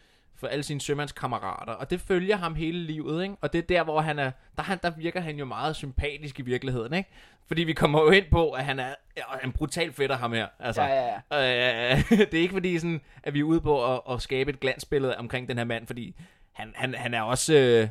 [0.42, 3.34] for alle sine sømandskammerater, og det følger ham hele livet, ikke?
[3.40, 6.38] Og det er der, hvor han er, der, han, der virker han jo meget sympatisk
[6.38, 7.10] i virkeligheden, ikke?
[7.46, 10.46] Fordi vi kommer jo ind på, at han er ja, en brutal fætter, ham her.
[10.60, 14.00] Altså, Ja, ja, Øh, det er ikke fordi, sådan, at vi er ude på at,
[14.10, 16.14] at skabe et glansbillede omkring den her mand, fordi
[16.52, 17.54] han, han, han er også...
[17.54, 17.88] Øh,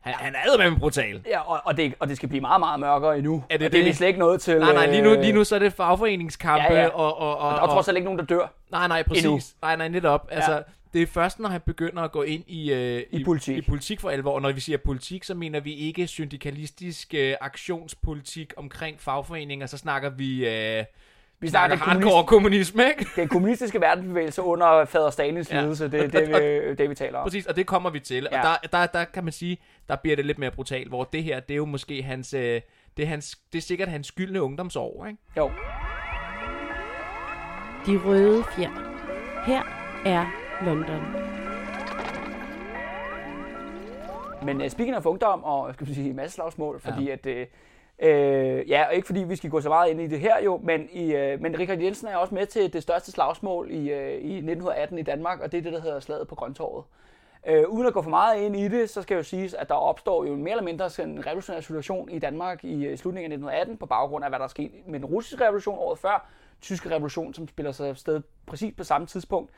[0.00, 1.22] han, han er med brutal.
[1.26, 3.44] Ja, og, og, det, og det skal blive meget, meget mørkere endnu.
[3.50, 3.84] Er det og det er det?
[3.88, 4.58] vi slet ikke noget til.
[4.58, 6.88] Nej, nej, lige nu, øh, lige nu så er det fagforeningskampe, Ja, ja.
[6.88, 7.18] og...
[7.18, 9.24] og, og, Der er og trods alt ikke nogen, der dør Nej, nej, præcis.
[9.24, 9.40] endnu.
[9.62, 10.28] Nej, nej, netop.
[10.30, 10.60] Altså, Ja.
[10.92, 13.58] Det er først, når han begynder at gå ind i, øh, I politik.
[13.58, 14.32] i politik for alvor.
[14.32, 19.66] Og når vi siger politik, så mener vi ikke syndikalistisk øh, aktionspolitik omkring fagforeninger.
[19.66, 20.48] Så snakker vi...
[20.48, 20.84] Øh,
[21.40, 23.06] Vi snakker hardcore kommunisme, ikke?
[23.16, 25.60] Den kommunistiske verdensbevægelse under fader Stalins Ja.
[25.60, 26.28] ledelse, det er Og- det,
[26.68, 27.24] vi, det, vi taler om.
[27.24, 28.28] Præcis, og det kommer vi til.
[28.32, 28.38] Ja.
[28.38, 28.52] Ja.
[28.52, 31.24] Og der, der, der kan man sige, der bliver det lidt mere brutalt, hvor det
[31.24, 32.34] her, det er jo måske hans...
[32.34, 32.60] Øh,
[32.96, 35.18] det, er hans, det er sikkert hans skyldne ungdomsår, ikke?
[35.36, 35.50] Jo.
[37.86, 38.70] De røde fjer.
[39.46, 39.62] Her
[40.06, 40.26] er
[40.64, 41.02] London.
[44.44, 47.12] Men uh, speaking of ungdom og skal vi sige, masse slagsmål, fordi ja.
[47.12, 47.26] at...
[47.26, 47.46] Øh,
[47.98, 50.60] øh, ja, og ikke fordi vi skal gå så meget ind i det her jo,
[50.62, 54.12] men, i, øh, men Richard Jensen er også med til det største slagsmål i, øh,
[54.12, 56.84] i 1918 i Danmark, og det er det, der hedder Slaget på Grøntorvet.
[57.46, 59.74] Øh, uden at gå for meget ind i det, så skal jo siges, at der
[59.74, 63.76] opstår jo mere eller mindre en revolutionær situation i Danmark i øh, slutningen af 1918,
[63.76, 66.28] på baggrund af, hvad der er sket med den russiske revolution året før,
[66.60, 69.50] tyske revolution, som spiller sig afsted præcis på samme tidspunkt.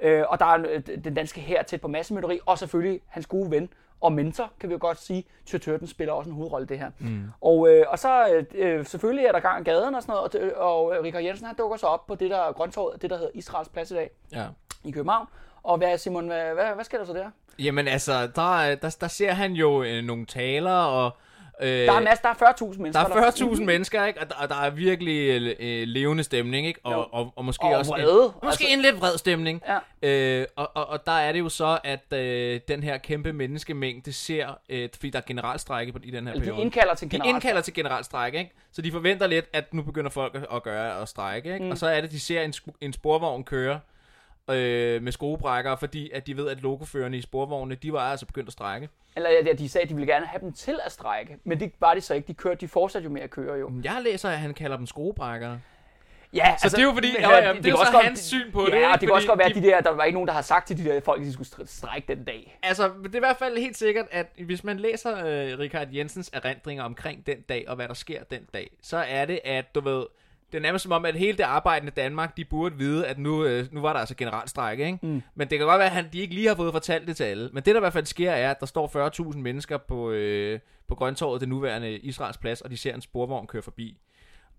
[0.00, 3.50] Øh, og der er øh, den danske her tæt på massemøderi, og selvfølgelig hans gode
[3.50, 3.68] ven
[4.00, 5.24] og mentor, kan vi jo godt sige.
[5.46, 6.90] Tyrtørten spiller også en hovedrolle i det her.
[6.98, 7.22] Mm.
[7.40, 10.54] Og, øh, og så øh, øh, selvfølgelig er der gang i gaden og sådan noget,
[10.54, 13.16] og, og øh, Richard Jensen han dukker så op på det der grøntorvet, det der
[13.16, 14.44] hedder Israels Plads i dag Ja.
[14.84, 15.26] i København.
[15.62, 17.30] Og hvad, Simon, hvad, hvad, hvad sker der så der?
[17.58, 21.10] Jamen altså, der, der, der ser han jo øh, nogle taler, og,
[21.60, 23.04] Øh, Der er masser, der er 40.000 mennesker.
[23.06, 24.20] der er 40.000 mennesker, ikke?
[24.20, 25.28] Og der, og der er virkelig
[25.60, 26.80] øh, levende stemning, ikke?
[26.84, 27.04] Og, Jo.
[27.12, 28.66] og, og måske Og også vrede, En, måske altså.
[28.70, 29.62] en lidt vred stemning.
[30.02, 30.38] Ja.
[30.40, 34.12] Øh, og, og, og der er det jo så, at øh, den her kæmpe menneskemængde
[34.12, 36.62] ser, øh, fordi der er generalstrække på, i den her Eller de periode.
[36.62, 37.34] indkalder til De general.
[37.34, 38.52] indkalder til generalstrække, ikke?
[38.72, 41.64] Så de forventer lidt, at nu begynder folk at- gøre og strække, ikke?
[41.64, 41.70] Mm.
[41.70, 43.80] Og så er det, de ser en, en sporvogn køre
[44.50, 48.48] øh, med skruebrækker, fordi at de ved, at logoførerne i sporvognene, de var altså begyndt
[48.48, 48.88] at strække.
[49.16, 51.36] Eller ja, de sagde, at de ville gerne have dem til at strække.
[51.44, 52.26] Men det var de så ikke.
[52.28, 53.70] De, kørte, de fortsatte jo med at køre jo.
[53.84, 55.58] Jeg læser, at han kalder dem skruebrækker.
[56.32, 57.98] Ja, Så det er jo fordi, men, ja, ja, det er jo kan så også
[57.98, 59.80] hans syn på ja, det, Ja, det kan også godt være, at de- de der,
[59.80, 61.66] der var ikke nogen, der har sagt til de der folk, at de skulle str-
[61.66, 62.58] strække den dag.
[62.62, 66.30] Altså, det er i hvert fald helt sikkert, at hvis man læser øh, Richard Jensens
[66.32, 69.80] erindringer omkring den dag, og hvad der sker den dag, så er det, at du
[69.80, 70.04] ved,
[70.52, 73.44] det er nærmest som om, at hele det arbejdende Danmark, de burde vide, at nu,
[73.44, 74.98] øh, nu var der altså generalstrække, ikke?
[75.02, 75.22] Mm.
[75.34, 77.24] Men det kan godt være, at han, de ikke lige har fået fortalt det til
[77.24, 77.50] alle.
[77.52, 80.60] Men det, der i hvert fald sker, er, at der står 40.000 mennesker på, øh,
[80.88, 83.98] på Grøntorvet, det nuværende Israels plads, og de ser en sporvogn køre forbi.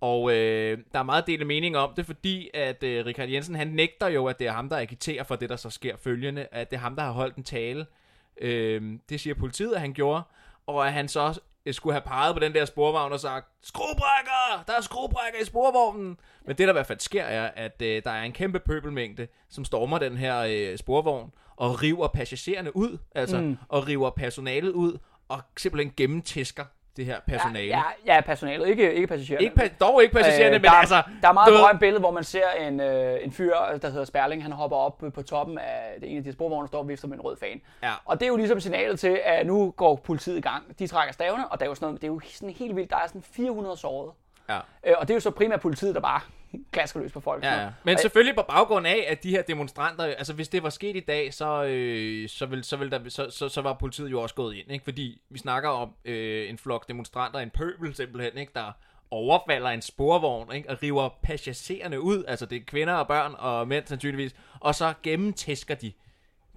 [0.02, 3.68] Og øh, der er meget delt mening om det, fordi at øh, Richard Jensen, han
[3.68, 6.70] nægter jo, at det er ham, der agiterer for det, der så sker følgende, at
[6.72, 7.86] det er ham, der har holdt en tale.
[8.42, 10.22] Øh, det siger politiet, at han gjorde,
[10.68, 14.64] og at han så øh, skulle have peget på den der sporvogn og sagt, skruebrækker!
[14.68, 16.18] Der er skruebrækker i sporvognen!
[16.46, 19.28] Men det, der i hvert fald sker, er, at øh, der er en kæmpe pøbelmængde,
[19.50, 23.58] som stormer den her øh, sporvogn og river passagererne ud, altså, mm.
[23.68, 26.66] og river personalet ud, og simpelthen gennemtæsker
[26.98, 27.68] det her personale.
[27.68, 29.44] Ja, ja, ja personalet, ikke, ikke passagererne.
[29.44, 31.04] Ikke, pa- dog ikke passagererne, øh, men der, altså...
[31.22, 34.44] Der er meget berømt billede, hvor man ser en, øh, en fyr, der hedder Sperling,
[34.44, 37.08] han hopper op på toppen af det ene af de sporvogne, der står og vifter
[37.08, 37.62] med en rød fan.
[37.84, 37.92] Ja.
[38.06, 40.80] Og det er jo ligesom signalet til, at nu går politiet i gang.
[40.80, 42.90] De trækker stavene, og der er jo sådan noget, det er jo sådan helt vildt,
[42.90, 44.12] der er sådan 400 sårede.
[44.50, 44.58] Ja.
[44.84, 46.22] Øh, og det er jo så primært politiet, der bare
[46.72, 47.44] klasker løs på folk.
[47.44, 47.70] Ja, ja.
[47.84, 50.96] Men Og- selvfølgelig på baggrund af, at de her demonstranter, altså hvis det var sket
[50.96, 54.22] i dag, så, øh, så, vil, så, vil der, så, så, så var politiet jo
[54.22, 54.84] også gået ind, ikke?
[54.84, 58.52] Fordi vi snakker om øh, en flok demonstranter, en pøbel simpelthen, ikke?
[58.56, 58.72] Der
[59.12, 60.70] overfalder en sporvogn, ikke?
[60.70, 64.94] Og river passagererne ud, altså det er kvinder og børn og mænd sandsynligvis, og så
[65.04, 65.92] gennemtæsker de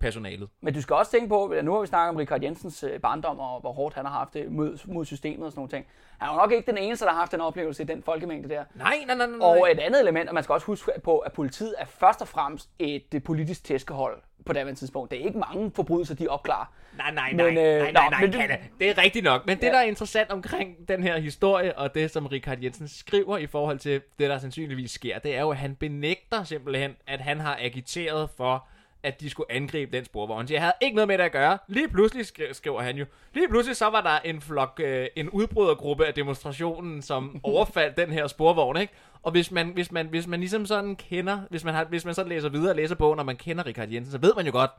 [0.03, 0.49] personalet.
[0.61, 3.01] Men du skal også tænke på, at nu har vi snakket om Richard Jensens øh,
[3.01, 5.87] barndom, og hvor hårdt han har haft det mod, mod systemet og sådan nogle ting.
[6.19, 8.49] Han er jo nok ikke den eneste, der har haft den oplevelse i den folkemængde
[8.49, 8.65] der.
[8.75, 9.37] Nej, nej, nej, nej.
[9.37, 9.47] nej.
[9.49, 12.29] Og et andet element, og man skal også huske på, at politiet er først og
[12.29, 15.11] fremmest et øh, politisk tæskehold på daværende tidspunkt.
[15.11, 16.73] Det er ikke mange forbrydelser, de opklarer.
[16.97, 18.33] Nej, nej, Men, nej, øh, nej, nå, nej, nej, men
[18.79, 19.47] det- er rigtigt nok.
[19.47, 19.73] Men det, Ja.
[19.73, 23.79] der er interessant omkring den her historie, og det, som Richard Jensen skriver i forhold
[23.79, 27.57] til det, der sandsynligvis sker, det er jo, at han benægter simpelthen, at han har
[27.61, 28.67] agiteret for,
[29.03, 30.49] at de skulle angribe den sporvogn.
[30.49, 31.59] Så jeg havde ikke noget med det at gøre.
[31.69, 35.29] Lige pludselig, skri- skriver han jo, lige pludselig så var der en flok, øh, en
[35.29, 38.93] udbrydergruppe af demonstrationen, som overfaldt den her sporvogn, ikke?
[39.23, 42.15] Og hvis man, hvis man, hvis man ligesom sådan kender, hvis man, har, hvis man
[42.15, 44.53] så læser videre og læser bogen, og man kender Richard Jensen, så ved man jo
[44.53, 44.71] godt,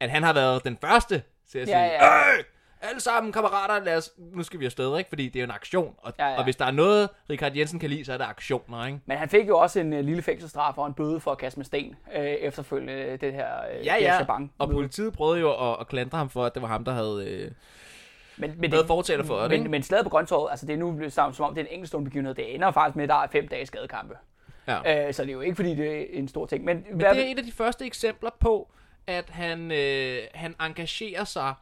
[0.00, 2.32] at han har været den første til at Ja, sige, ja.
[2.38, 2.44] Øh,
[2.82, 5.08] alle sammen kammerater, lad os, nu skal vi afsted, ikke?
[5.08, 5.94] Fordi det er jo en aktion.
[5.98, 6.38] Og, Ja, ja.
[6.38, 9.00] og hvis der er noget, Richard Jensen kan lide, så er det aktioner, ikke?
[9.06, 11.58] Men han fik jo også en øh, lille fængselsstraf og en bøde for at kaste
[11.58, 13.46] med sten øh, efterfølgende øh, det her
[13.78, 14.16] øh, Ja, ja.
[14.16, 16.92] Shabang Og politiet prøvede jo at, at klandre ham for, at det var ham, der
[16.92, 17.50] havde øh,
[18.36, 19.70] men, men, været for det, men, ikke?
[19.70, 21.72] men slaget på Grøntorvet, altså det er nu blevet som, som om det er en
[21.72, 22.34] enkeltstående begivenhed.
[22.34, 24.14] Det ender faktisk med, at der er fem dages skadekampe.
[24.68, 25.06] Ja.
[25.08, 26.64] Øh, så det er jo ikke, fordi det er en stor ting.
[26.64, 28.70] Men, Men det er et af de første eksempler på,
[29.06, 31.54] at han, øh, han engagerer sig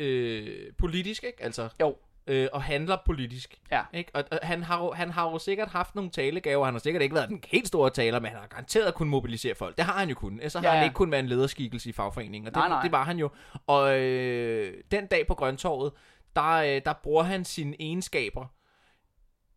[0.00, 1.42] øh, politisk, ikke?
[1.42, 1.96] Altså, Jo.
[2.26, 3.54] øh, og handler politisk.
[3.72, 3.82] Ja.
[3.94, 4.10] Ikke?
[4.14, 6.64] Og, og han, har jo, han har jo sikkert haft nogle talegaver.
[6.64, 9.54] Han har sikkert ikke været den helt store taler, men han har garanteret kunnet mobilisere
[9.54, 9.76] folk.
[9.76, 10.40] Det har han jo kun.
[10.48, 10.84] Så har Ja, han ja.
[10.84, 12.48] ikke kun været en lederskikkelse i fagforeningen.
[12.48, 12.82] Og det, Nej, nej.
[12.82, 13.30] det var han jo.
[13.66, 15.92] Og øh, den dag på Grøntorvet,
[16.36, 18.46] der, øh, der bruger han sine egenskaber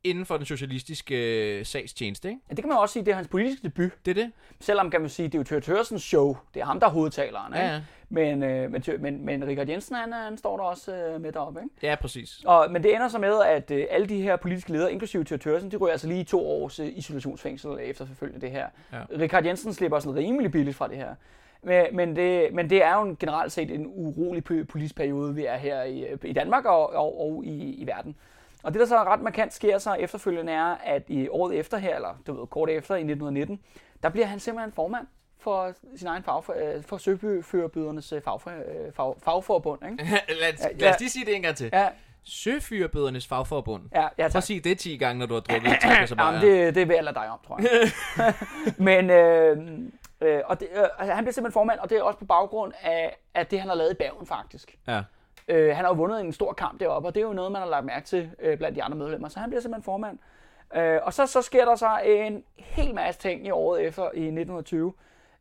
[0.03, 1.15] inden for den socialistiske
[1.59, 2.29] øh, sagstjeneste.
[2.29, 2.41] Ikke?
[2.49, 3.91] Ja, det kan man også sige, det er hans politiske debut.
[4.05, 4.31] Det er det.
[4.59, 6.37] Selvom kan man sige, det er jo Tør Tørsens show.
[6.53, 7.53] Det er ham, der er hovedtaleren.
[7.53, 7.73] Ja, Ikke?
[7.73, 7.81] ja.
[8.09, 11.59] Men, øh, men, men, men Richard Jensen, han, han står der også øh, med deroppe.
[11.63, 11.87] Ikke?
[11.87, 12.41] Ja, præcis.
[12.45, 15.37] Og, men det ender så med, at øh, alle de her politiske ledere, inklusive Tør
[15.37, 18.67] Tørsen, de ryger altså lige to års øh, isolationsfængsel efter selvfølgelig det her.
[18.93, 18.99] Ja.
[19.19, 21.15] Richard Jensen slipper sådan rimelig billigt fra det her.
[21.63, 25.45] Men, men, det, men det er jo en, generelt set en urolig politisk periode, vi
[25.45, 28.15] er her i, øh, i Danmark og, og, og i, i verden.
[28.63, 31.95] Og det, der så ret markant sker så efterfølgende, er, at i året efter her,
[31.95, 33.59] eller du ved, kort efter i 1919,
[34.03, 35.07] der bliver han simpelthen formand
[35.39, 36.43] for sin egen fag,
[36.85, 39.79] for søførerbydernes fag, fag, fagforbund.
[39.91, 40.03] Ikke?
[40.41, 41.69] lad, os, lad os lige sige det en gang til.
[41.73, 41.89] Ja,
[42.23, 43.83] Søfyrbødernes fagforbund.
[43.95, 44.35] ja, ja, Prøv tak.
[44.35, 46.55] at sige det 10 gange, når du har drukket tre kasser Jamen, bajer.
[46.65, 48.33] det, det vil jeg lade dig om, tror jeg.
[48.87, 49.57] Men øh,
[50.21, 52.73] øh, og det, øh, altså, han bliver simpelthen formand, og det er også på baggrund
[52.81, 54.75] af, af det, han har lavet i Bergen, faktisk.
[54.87, 55.01] Ja.
[55.47, 57.61] Øh, han har jo vundet en stor kamp deroppe, og det er jo noget, man
[57.61, 59.27] har lagt mærke til øh, blandt de andre medlemmer.
[59.27, 60.19] Så han bliver simpelthen formand.
[60.75, 64.23] Øh, og så, så sker der så en hel masse ting i året efter, i
[64.23, 64.93] 1920.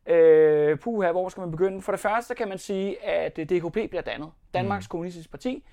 [0.07, 1.81] Øh, puha, hvor skal man begynde?
[1.81, 4.31] For det første kan man sige, at øh, DKP bliver dannet.
[4.53, 4.89] Danmarks mm.
[4.89, 5.63] Kommunistiske Parti.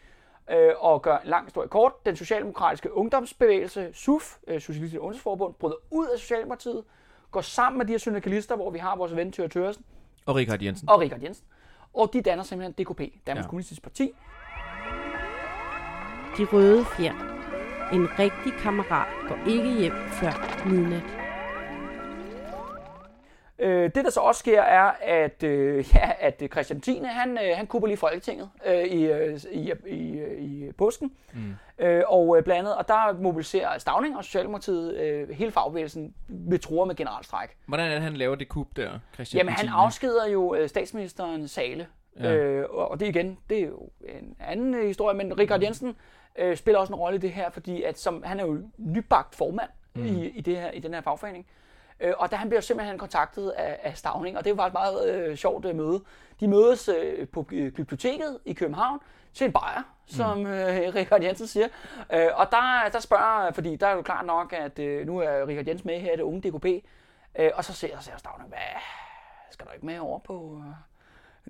[0.50, 1.92] Øh, og gør en lang historie kort.
[2.06, 6.84] Den socialdemokratiske ungdomsbevægelse, SUF, øh, Socialistisk Ungdomsforbund, bryder ud af Socialdemokratiet,
[7.30, 9.84] går sammen med de her syndikalister, hvor vi har vores ven Thøger Thøresen
[10.26, 10.88] Og Richard Jensen.
[10.88, 11.46] og Richard Jensen.
[11.94, 13.48] Og de danner simpelthen DKP, Danmarks Ja.
[13.48, 14.12] Kommunistiske Parti.
[16.38, 17.14] De røde fjer.
[17.92, 21.19] En rigtig kammerat går ikke hjem før midnat.
[23.60, 27.02] Øh, det der så også sker er, at, øh, ja, at Christian 10.
[27.04, 31.12] han, øh, han kupper lige Folketinget øh, i, øh, i, i, øh, i påsken.
[31.32, 31.54] Mm.
[31.78, 36.58] Øh, og øh, blandt andet, og der mobiliserer Stavning og Socialdemokratiet øh, hele fagbevægelsen med
[36.58, 37.56] truer med generalstræk.
[37.66, 39.38] Hvordan er det, han laver det kub der, Christian?
[39.38, 41.86] Jamen han afskeder jo øh, statsministeren Sale.
[42.20, 42.34] Ja.
[42.34, 45.96] Øh, og og det igen, det er jo en anden øh, historie, men Richard Jensen
[46.38, 49.34] øh, spiller også en rolle i det her, fordi at som, han er jo nybagt
[49.34, 50.04] formand mm.
[50.04, 51.46] i, i, det her, i den her fagforening.
[51.48, 51.60] Øh,
[52.18, 55.36] og da han bliver simpelthen kontaktet af, af Stavning, og det var et meget øh,
[55.36, 56.00] sjovt øh, møde.
[56.40, 59.00] De mødes øh, på øh, biblioteket i København
[59.34, 61.68] til en bajer, som øh, Richard Jensen siger.
[62.12, 65.46] Øh, og der, der spørger, fordi der er jo klart nok, at øh, nu er
[65.46, 66.84] Richard Jensen med her i det unge DKP,
[67.38, 68.58] øh, og så ser, ser Stavning, hvad,
[69.50, 70.89] skal du ikke med over på øh,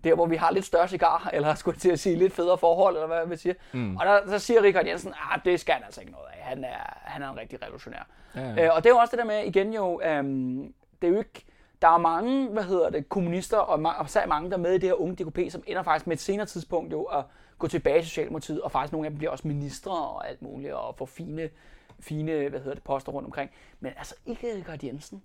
[0.05, 2.59] der, hvor vi har lidt større cigar, eller skulle jeg til at sige lidt federe
[2.59, 3.55] forhold, eller hvad man siger.
[3.73, 3.97] Mm.
[3.97, 6.45] Og der, der siger Richard Jensen, ah, det skal han altså ikke noget af.
[6.45, 8.07] Han er, han er en rigtig revolutionær.
[8.35, 8.65] Ja, Ja.
[8.65, 11.19] Øh, og det er jo også det der med, igen jo, øhm, det er jo
[11.19, 11.45] ikke,
[11.83, 14.79] der er mange, hvad hedder det, kommunister, og, og især mange, der er med i
[14.79, 17.25] det her unge DKP, som ender faktisk med et senere tidspunkt jo at
[17.59, 20.73] gå tilbage til Socialdemokratiet, og faktisk nogle af dem bliver også ministre og alt muligt,
[20.73, 21.51] og får fine,
[22.01, 23.51] fine hvad hedder det, poster rundt omkring.
[23.81, 25.23] Men altså ikke Richard Jensen.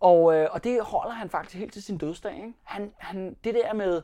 [0.00, 2.36] Og, øh, og det holder han faktisk helt til sin dødsdag.
[2.36, 2.52] Ikke?
[2.62, 4.02] Han, han, det der med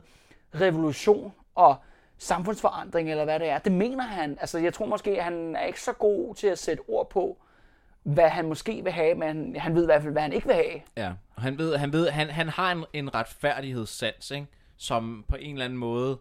[0.54, 1.76] revolution og
[2.18, 4.38] samfundsforandring, eller hvad det er, det mener han.
[4.40, 7.38] Altså, jeg tror måske, at han er ikke så god til at sætte ord på,
[8.02, 10.56] hvad han måske vil have, men han ved i hvert fald, hvad han ikke vil
[10.56, 10.80] have.
[10.96, 14.46] Ja, og han ved, han ved, han, han har en, en retfærdighedssans, ikke?
[14.76, 16.18] Som på en eller anden måde,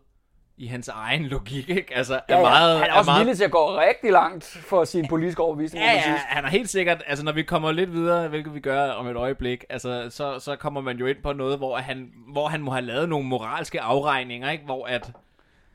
[0.59, 1.95] i hans egen logik, ikke?
[1.95, 2.41] Altså, er Ja, ja.
[2.41, 2.79] meget...
[2.79, 5.93] han er også meget, villig til at gå rigtig langt for sin politiske overbevisning, Ja,
[5.93, 9.07] ja, han er helt sikkert, altså når vi kommer lidt videre, hvilket vi gør om
[9.07, 12.61] et øjeblik, altså så, så kommer man jo ind på noget, hvor han, hvor han
[12.61, 14.65] må have lavet nogle moralske afregninger, ikke?
[14.65, 15.11] Hvor at,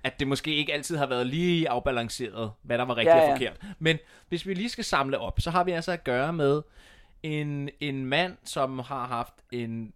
[0.05, 3.27] at det måske ikke altid har været lige afbalanceret, hvad der var rigtigt Ja, og
[3.29, 3.35] ja.
[3.35, 3.61] forkert.
[3.79, 6.63] Men hvis vi lige skal samle op, så har vi altså at gøre med
[7.23, 9.93] en, en mand, som har haft en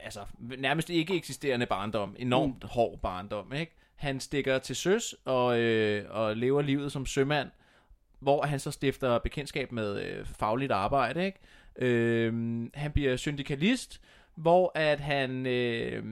[0.00, 0.20] altså
[0.58, 2.68] nærmest ikke eksisterende barndom, enormt mm.
[2.68, 3.72] hård barndom, ikke?
[3.94, 7.50] Han stikker til søs og, øh, og lever livet som sømand,
[8.20, 11.38] hvor han så stifter bekendtskab med øh, fagligt arbejde, ikke?
[11.76, 12.32] Øh,
[12.74, 14.00] han bliver syndikalist,
[14.34, 16.04] hvor at han øh,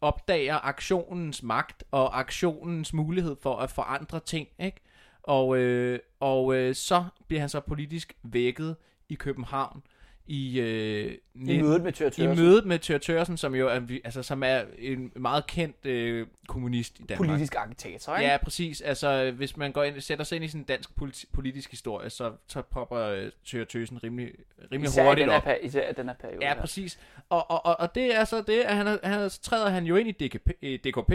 [0.00, 4.80] opdager aktionens magt og aktionens mulighed for at forandre ting, ikke?
[5.22, 8.76] Og, øh, og øh, så bliver han så politisk vækket
[9.08, 9.82] i København
[10.30, 14.22] i, øh, I mødet med Tør i mødet med Thør Tørsen, som jo er, altså,
[14.22, 17.28] som er en meget kendt øh, kommunist i Danmark.
[17.28, 18.30] Politisk agitator, ikke?
[18.30, 18.80] Ja, præcis.
[18.80, 22.10] Altså, hvis man går ind, sætter sig ind i sådan en dansk politi- politisk historie,
[22.10, 24.32] så, så popper øh, Thør Tøsen rimelig,
[24.72, 25.42] rimelig Især hurtigt den op.
[25.42, 26.46] per- især i den her periode.
[26.46, 26.98] Ja, præcis.
[27.28, 29.96] Og, og, og, og det er så det, at han, han, så træder han jo
[29.96, 30.48] ind i DKP,
[30.84, 31.12] DKP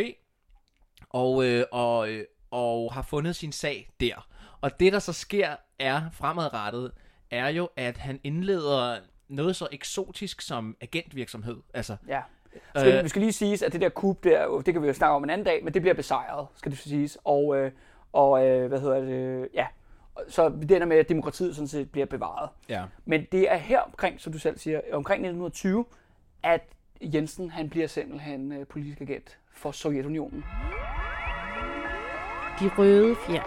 [1.10, 4.28] og, øh, og, øh, og har fundet sin sag der.
[4.62, 6.92] Og det, der så sker, er fremadrettet,
[7.32, 11.58] er jo, at han indleder noget så eksotisk som agentvirksomhed.
[11.74, 12.22] Altså, Ja.
[12.76, 12.98] Skal, Øh.
[12.98, 15.16] øh, vi skal lige sige, at det der kub der, det kan vi jo snakke
[15.16, 17.18] om en anden dag, men det bliver besejret, skal det siges.
[17.24, 17.72] Og, øh,
[18.14, 19.68] og øh, hvad hedder det, ja.
[20.28, 22.50] Så det ender med, at demokratiet sådan set bliver bevaret.
[22.70, 22.84] ja.
[23.06, 25.86] Men det er her omkring, som du selv siger, omkring 1920,
[26.44, 26.62] at
[27.02, 30.44] Jensen han bliver simpelthen øh, politisk agent for Sovjetunionen.
[32.60, 33.44] De røde fjer.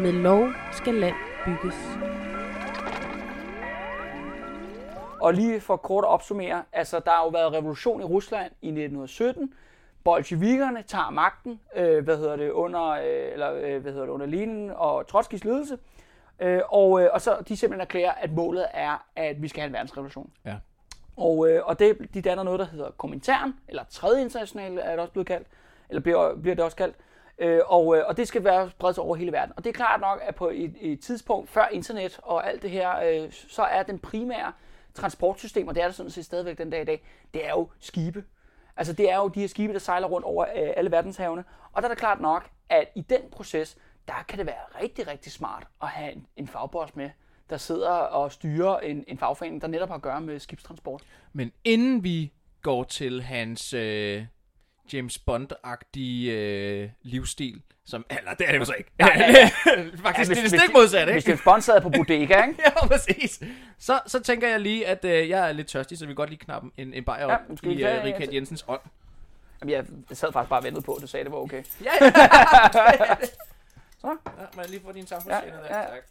[0.00, 1.74] Med lov skal land bygges.
[5.28, 8.68] Og lige for kort at opsummere, altså der har jo været revolution i Rusland i
[8.68, 9.52] 1917.
[10.04, 14.26] Bolsjevikerne tager magten, øh, hvad hedder det, under, øh, eller, øh, hvad hedder det, under
[14.26, 15.78] Lenin og Trotskijs ledelse.
[16.40, 19.66] Øh, og, øh, og så de simpelthen erklærer, at målet er, at vi skal have
[19.66, 20.30] en verdensrevolution.
[20.44, 20.54] Ja.
[21.16, 24.98] Og, øh, og det, de danner noget, der hedder Komintern, eller tredje international er det
[24.98, 25.46] også blevet kaldt,
[25.88, 26.96] eller bliver, bliver det også kaldt.
[27.38, 29.52] Øh, og, øh, og det skal være spredt over hele verden.
[29.56, 32.70] Og det er klart nok, at på et, et tidspunkt før internet og alt det
[32.70, 34.52] her, øh, så er den primære
[34.98, 37.02] transportsystem, og det er der sådan set stadigvæk den dag i dag,
[37.34, 38.24] det er jo skibe.
[38.76, 41.44] Altså det er jo de her skibe, der sejler rundt over øh, alle verdenshavene.
[41.72, 43.76] Og der er det klart nok, at i den proces,
[44.08, 47.10] der kan det være rigtig, rigtig smart at have en, en fagboss med,
[47.50, 51.02] der sidder og styrer en, en fagforening, der netop har at gøre med skibstransport.
[51.32, 52.32] Men inden vi
[52.62, 54.24] går til hans øh,
[54.92, 58.90] James Bond-agtige øh, livsstil, som, eller det er det jo så ikke.
[60.02, 61.32] Faktisk, det er det stik modsatte, Hvis ikke?
[61.32, 62.54] det er sponsoreret på bodega, ikke?
[62.66, 63.42] ja, præcis.
[63.78, 66.38] Så, så tænker jeg lige, at øh, jeg er lidt tørstig, så vi godt lige
[66.40, 68.80] knappe en, en bajer op Ja, ja, vi i øh, Richard Jensens ånd.
[69.60, 69.84] Jamen, jeg
[70.16, 71.62] sad faktisk bare og ventede på, at du sagde, at det var okay.
[71.84, 72.10] Ja, ja.
[74.00, 74.06] Så.
[74.08, 75.76] Ja, må jeg lige få din Ja, samfundstjener der?
[75.78, 75.82] ja.
[75.82, 76.04] Tak.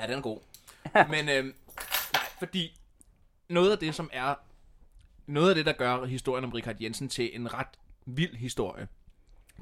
[0.00, 0.40] Ja, den er god.
[1.10, 1.54] Men øhm,
[2.12, 2.76] nej, fordi
[3.48, 4.34] noget af det, som er
[5.26, 8.88] noget af det, der gør historien om Richard Jensen til en ret vild historie,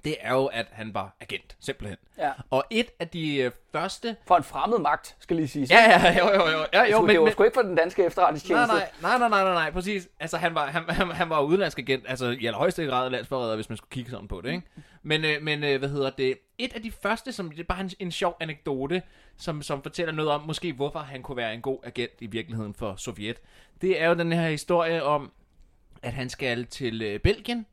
[0.05, 1.99] det er jo, at han var agent, simpelthen.
[2.18, 2.30] Ja.
[2.51, 4.16] Og et af de øh, første...
[4.26, 5.66] For en fremmed magt, skal lige sige.
[5.70, 6.66] Ja, ja, jo, jo, jo.
[6.72, 8.74] Ja, jo, jo, men, det var men, sgu ikke for den danske efterretningstjeneste.
[8.74, 10.09] nej, nej, nej, nej, nej, nej, præcis.
[10.20, 13.68] Altså, han var, han, han, han var udenlandsk agent, altså i allerhøjeste grad landsforræder, hvis
[13.68, 14.66] man skulle kigge sådan på det, ikke?
[15.03, 16.38] Men, øh, men øh, hvad hedder det?
[16.59, 19.03] Et af de første, som det er bare en, en sjov anekdote,
[19.36, 22.74] som, som fortæller noget om, måske hvorfor han kunne være en god agent i virkeligheden
[22.74, 23.36] for Sovjet.
[23.80, 25.32] Det er jo den her historie om,
[26.03, 27.66] at han skal til øh, Belgien,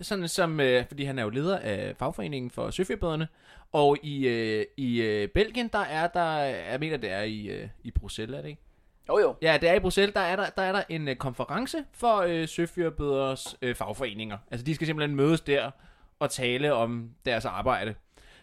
[0.00, 3.28] sådan som, øh, fordi han er jo leder af fagforeningen for søfierbøderne,
[3.72, 7.68] og i, øh, i øh, Belgien, der er der, jeg mener det er i, øh,
[7.84, 8.60] i Bruxelles, er det ikke?
[9.08, 9.36] Jo, jo.
[9.42, 12.16] Ja, det er i Bruxelles, der er der, der, er der en øh, konference for
[12.16, 14.38] øh, søfyrbøders øh, fagforeninger.
[14.50, 15.70] Altså de skal simpelthen mødes der
[16.18, 17.94] og tale om deres arbejde.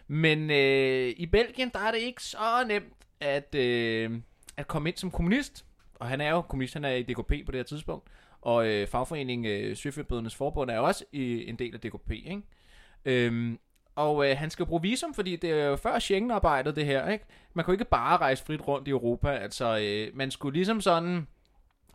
[0.08, 4.20] Men øh, i Belgien, der er det ikke så nemt at, øh,
[4.56, 5.64] at komme ind som kommunist.
[5.94, 8.08] Og han er jo kommunist, han er i DKP på det her tidspunkt.
[8.44, 12.42] Og øh, fagforeningen øh, Søfyrbødernes Forbund er også i, en del af DKP, ikke?
[13.04, 13.58] Øhm,
[13.94, 17.24] og øh, han skal bruge visum, fordi det er jo før Schengen-arbejdet det her, ikke?
[17.54, 21.26] Man kunne ikke bare rejse frit rundt i Europa, altså øh, man skulle ligesom sådan,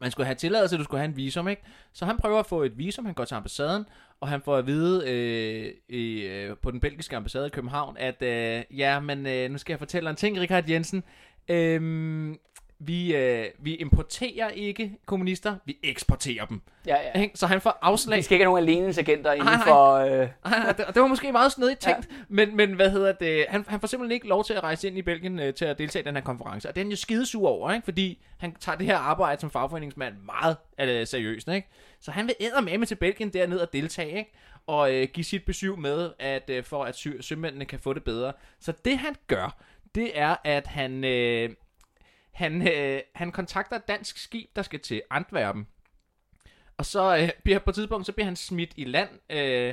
[0.01, 1.61] man skulle have tilladelse, du skulle have en visum, ikke?
[1.93, 3.85] Så han prøver at få et visum, han går til ambassaden,
[4.19, 8.21] og han får at vide øh, i, øh, på den belgiske ambassade i København, at
[8.21, 11.03] øh, ja, men øh, nu skal jeg fortælle en ting, Richard Jensen.
[11.49, 12.35] Øh,
[12.79, 16.61] vi, øh, vi importerer ikke kommunister, vi eksporterer dem.
[16.87, 17.27] Ja, ja.
[17.35, 18.17] Så han får afslag.
[18.17, 19.65] Vi skal ikke have nogen aleneagenter inden Nej, nej.
[19.67, 19.93] for...
[19.95, 22.15] Øh, Ah, det, det var måske meget snedigt tænkt, ja.
[22.29, 24.97] men, men hvad hedder det, han, han får simpelthen ikke lov til at rejse ind
[24.97, 26.97] i Belgien øh, til at deltage i den her konference, og det er han jo
[26.97, 27.85] skidesur over, ikke?
[27.85, 31.67] fordi han tager det her arbejde som fagforeningsmand meget øh, seriøst, ikke?
[32.01, 34.31] så han vil med til Belgien derned og deltage, ikke?
[34.67, 38.03] og øh, give sit besøg med, at øh, for at sø- sømændene kan få det
[38.03, 38.33] bedre.
[38.59, 39.57] Så det han gør,
[39.95, 41.49] det er, at han, øh,
[42.39, 45.67] han, øh, han kontakter et dansk skib, der skal til Antwerpen,
[46.77, 49.67] og så øh, bliver på et tidspunkt, så bliver han smidt i land øh,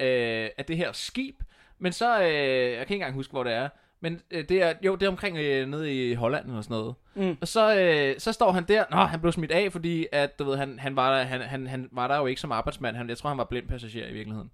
[0.00, 1.34] øh, af det her skib.
[1.78, 3.68] Men så, øh, jeg kan ikke engang huske, hvor det er.
[4.00, 6.94] Men øh, det er, jo, det er omkring øh, nede i Holland eller sådan noget.
[7.14, 7.36] Mm.
[7.40, 8.84] Og så, øh, så står han der.
[8.90, 11.66] Nå, han blev smidt af, fordi at, du ved, han, han, var der, han, han,
[11.66, 12.96] han var der jo ikke som arbejdsmand.
[12.96, 14.50] Han, jeg tror, han var blind passager i virkeligheden.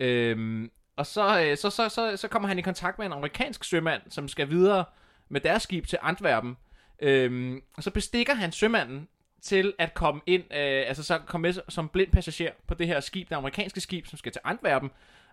[0.00, 3.64] Øhm, og så, øh, så, så, så, så kommer han i kontakt med en amerikansk
[3.64, 4.84] sømand, som skal videre
[5.28, 6.56] med deres skib til Antwerpen.
[7.02, 9.08] Øhm, og så bestikker han sømanden
[9.40, 13.00] til at komme ind, øh, altså så komme med som blind passager på det her
[13.00, 14.90] skib, det amerikanske skib, som skal til Antwerpen.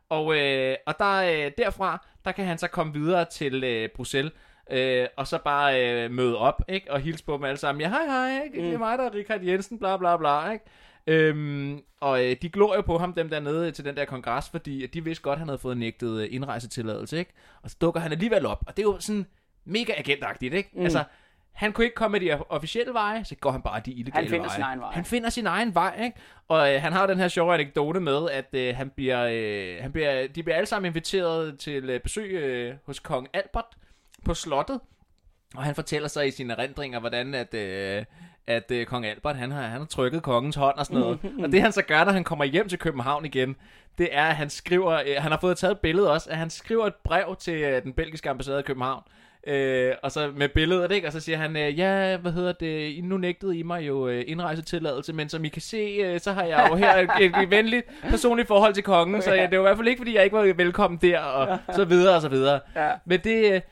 [0.09, 4.33] Og, øh, og der, øh, derfra, der kan han så komme videre til øh, Bruxelles,
[4.71, 6.91] øh, og så bare øh, møde op, ikke?
[6.91, 7.81] Og hilse på dem alle sammen.
[7.81, 8.61] Ja, hej, hej, ikke?
[8.61, 10.65] det er mig, der er Richard Jensen, bla bla bla, ikke?
[11.07, 14.87] Øhm, og øh, de glor jo på ham, dem dernede til den der kongres, fordi
[14.87, 17.33] de vidste godt, at han havde fået nægtet øh, indrejsetilladelse, ikke?
[17.63, 19.25] Og så dukker han alligevel op, og det er jo sådan
[19.65, 20.69] mega agentagtigt, ikke?
[20.73, 20.83] Mm.
[20.83, 21.03] Altså,
[21.59, 24.29] han kunne ikke komme med de officielle veje, så går han bare de illegale Han
[24.29, 24.55] finder veje.
[24.55, 24.91] sin egen vej.
[24.91, 26.17] Han finder sin egen vej, ikke?
[26.47, 29.91] Og øh, han har den her sjove anekdote med, at øh, han bliver, øh, han
[29.91, 33.65] bliver, de bliver alle sammen inviteret til øh, besøg øh, hos kong Albert
[34.25, 34.79] på slottet.
[35.55, 38.05] Og han fortæller sig i sine erindringer, hvordan at, øh,
[38.47, 41.19] at øh, kong Albert, han har, han har trykket kongens hånd og sådan noget.
[41.43, 43.55] og det han så gør, når han kommer hjem til København igen,
[43.97, 46.49] det er, at han skriver, øh, han har fået taget et billede også, at han
[46.49, 49.03] skriver et brev til øh, den belgiske ambassade i København,
[49.47, 51.07] Øh, og så med billedet, ikke?
[51.07, 54.23] Og så siger han, øh, ja, hvad hedder det, nu nægtede I mig jo øh,
[54.27, 57.49] indrejsetilladelse, men som I kan se, øh, så har jeg jo her et, et, et
[57.49, 60.23] venligt personligt forhold til kongen, så ja, det var i hvert fald ikke, fordi jeg
[60.23, 62.59] ikke var velkommen der, og så videre og så videre.
[62.75, 62.91] Ja.
[63.05, 63.63] Men det,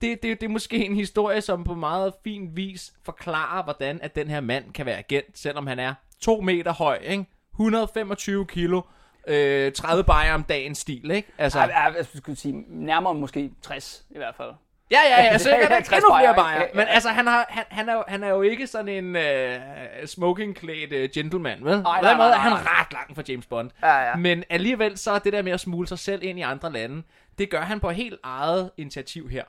[0.00, 4.14] det, det, det er måske en historie, som på meget fin vis forklarer, hvordan at
[4.16, 7.24] den her mand kan være agent, selvom han er to meter høj, ikke?
[7.52, 8.80] 125 kilo,
[9.26, 11.28] øh, 30 bajer om dagen stil, ikke?
[11.38, 14.50] Altså, Ja, ja, jeg skulle sige, nærmere måske 60 i hvert fald.
[14.90, 16.66] Ja, ja, ja, sikkert Ja, ikke 60 endnu flere bajer?
[16.74, 19.60] Men altså, han, har, han, han, er, jo, han er jo ikke sådan en øh,
[20.06, 21.76] smokingklædt øh, gentleman, vel?
[21.76, 22.60] På nej, nej, er han nej.
[22.64, 23.70] ret langt fra James Bond.
[23.82, 24.16] Ja, ja.
[24.16, 27.02] Men alligevel så er det der med at smule sig selv ind i andre lande,
[27.38, 29.44] det gør han på helt eget initiativ her.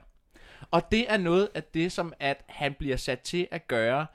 [0.71, 4.05] Og det er noget af det, som at han bliver sat til at gøre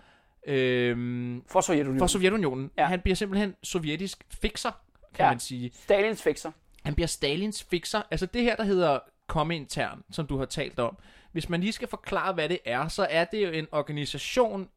[0.47, 1.99] øhm, For Sovjetunionen.
[1.99, 2.70] for Sovjetunionen.
[2.77, 2.83] Ja.
[2.83, 2.89] Ja.
[2.89, 4.79] Han bliver simpelthen sovjetisk fixer, kan
[5.18, 5.25] Ja.
[5.25, 5.31] ja.
[5.31, 5.70] man sige.
[5.83, 6.51] Stalins fikser.
[6.85, 8.03] Han bliver Stalins fixer.
[8.11, 8.99] Altså det her, der hedder
[9.33, 10.97] Komintern, som du har talt om.
[11.33, 14.68] Hvis man lige skal forklare, hvad det er, så er det jo en organisation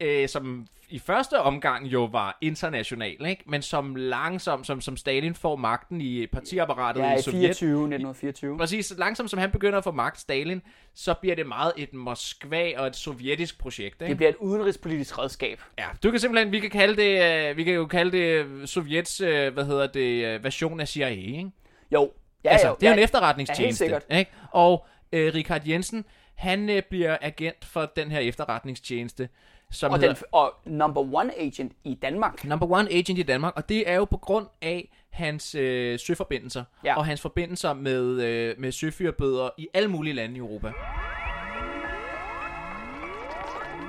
[0.00, 3.42] øh, som i første omgang jo var international, ikke?
[3.46, 7.40] men som langsomt, som, som Stalin får magten i partiapparatet Ja, i i Sovjet.
[7.40, 8.58] 24, 1924.
[8.58, 10.62] Præcis, langsomt som han begynder at få magt, Stalin,
[10.94, 14.02] så bliver det meget et Moskva og et sovjetisk projekt.
[14.02, 14.08] Ikke?
[14.08, 15.60] Det bliver et udenrigspolitisk redskab.
[15.78, 19.20] Ja, du kan simpelthen, vi kan kalde det, øh, vi kan jo kalde det Sovjets,
[19.20, 21.50] øh, hvad hedder det, øh, version af CIA, ikke?
[21.92, 22.12] Jo.
[22.46, 22.74] Ja, altså, jo.
[22.80, 24.30] det er jo en ja, efterretningstjeneste, ja, helt ikke?
[24.50, 29.28] Og øh, Richard Jensen, han øh, bliver agent for den her efterretningstjeneste,
[29.70, 32.44] som og, hedder den, og number one agent i Danmark.
[32.44, 36.64] Number One Agent i Danmark, og det er jo på grund af hans øh, søforbindelser,
[36.84, 36.96] Ja.
[36.96, 40.72] og hans forbindelser med, øh, med søfyrbøder i alle mulige lande i Europa.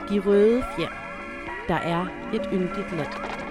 [0.10, 0.90] De røde fjer.
[1.68, 3.47] Der er et yndigt land.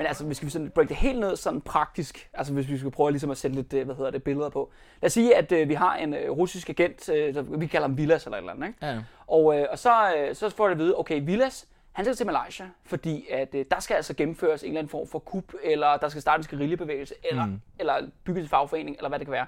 [0.00, 2.90] Men altså, hvis vi sådan break det helt ned sådan praktisk, altså hvis vi skal
[2.90, 4.70] prøve ligesom at sætte lidt, øh, hvad hedder det, billeder på.
[5.02, 7.98] Lad os sige, at øh, vi har en øh, russisk agent, øh, vi kalder ham
[7.98, 8.86] Vilas eller et eller andet, ikke?
[8.86, 8.98] Ja.
[9.26, 12.26] Og, øh, og så, øh, så får det at vide, okay, Vilas, han skal til
[12.26, 15.96] Malaysia, fordi at, øh, der skal altså gennemføres en eller anden form for kup, eller
[15.96, 17.60] der skal starte en guerillabevægelse, eller, mm.
[17.78, 17.94] eller
[18.24, 19.46] bygges en fagforening, eller hvad det kan være.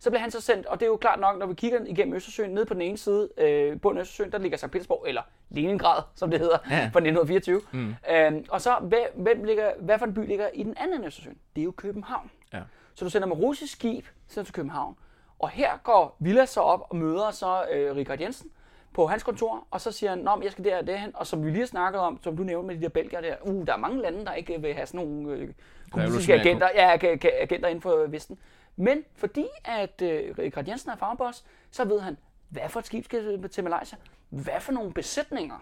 [0.00, 2.14] Så bliver han så sendt, og det er jo klart nok, når vi kigger igennem
[2.14, 4.70] Østersøen, nede på den ene side, øh, bunden af Østersøen, der ligger St.
[4.70, 6.76] Petersborg, eller Leningrad, som det hedder, Ja.
[6.76, 7.60] fra 1924.
[7.72, 7.94] Mm.
[8.10, 11.36] Øhm, og så, hvem, hvem ligger, hvad for en by ligger i den anden Østersøen?
[11.56, 12.30] Det er jo København.
[12.52, 12.60] Ja.
[12.94, 14.96] Så du sender med russisk skib sender til København.
[15.38, 18.50] Og her går Vilas så op og møder så øh, Richard Jensen
[18.94, 21.26] på hans kontor, og så siger han, Nå, men jeg skal der og derhen, og
[21.26, 23.72] som vi lige snakket om, som du nævnte med de der belgier der, uh, der
[23.72, 25.48] er mange lande, der ikke vil have sådan nogle øh,
[25.90, 28.38] kommunistiske agenter, ja, ag- ag- agenter inden for Vesten.
[28.80, 32.16] Men fordi at øh, Richard Jensen er farboss, så ved han,
[32.48, 33.98] hvad for et skib skal til Malaysia,
[34.28, 35.58] hvad for nogle besætninger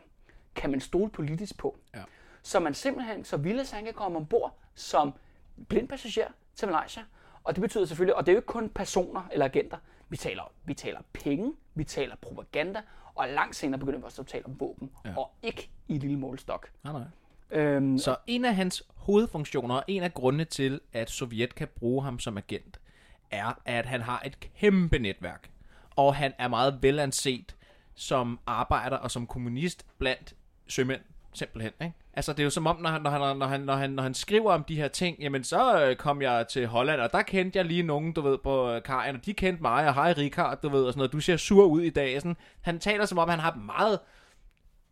[0.54, 1.76] kan man stole politisk på.
[1.94, 2.02] Ja.
[2.42, 5.12] Så man simpelthen, så Vilas han kan komme ombord som
[5.68, 7.02] blind passager til Malaysia.
[7.44, 9.76] Og det betyder selvfølgelig, og det er jo ikke kun personer eller agenter.
[10.08, 12.82] Vi taler, vi taler penge, vi taler propaganda,
[13.14, 15.18] og langt senere begynder vi også at tale om våben, ja.
[15.18, 16.70] og ikke i lille målestok.
[16.84, 17.02] Nej, nej.
[17.50, 22.02] Øhm, Så en af hans hovedfunktioner, og en af grundene til, at Sovjet kan bruge
[22.04, 22.80] ham som agent,
[23.30, 25.50] er, at han har et kæmpe netværk.
[25.96, 27.56] Og han er meget velanset
[27.94, 30.34] som arbejder og som kommunist blandt
[30.68, 31.00] sømænd,
[31.32, 31.72] simpelthen.
[31.82, 31.94] Ikke?
[32.14, 34.02] Altså, det er jo som om, når han, når, han, når, han, når, han, når
[34.02, 37.22] han skriver om de her ting, jamen så øh, kom jeg til Holland, og der
[37.22, 40.14] kendte jeg lige nogen, du ved, på øh, kajen, og de kendte mig, og hej
[40.18, 41.12] Richard, du ved, og sådan noget.
[41.12, 42.20] Du ser sur ud i dag.
[42.20, 42.36] Sådan.
[42.60, 43.98] Han taler som om, han har et meget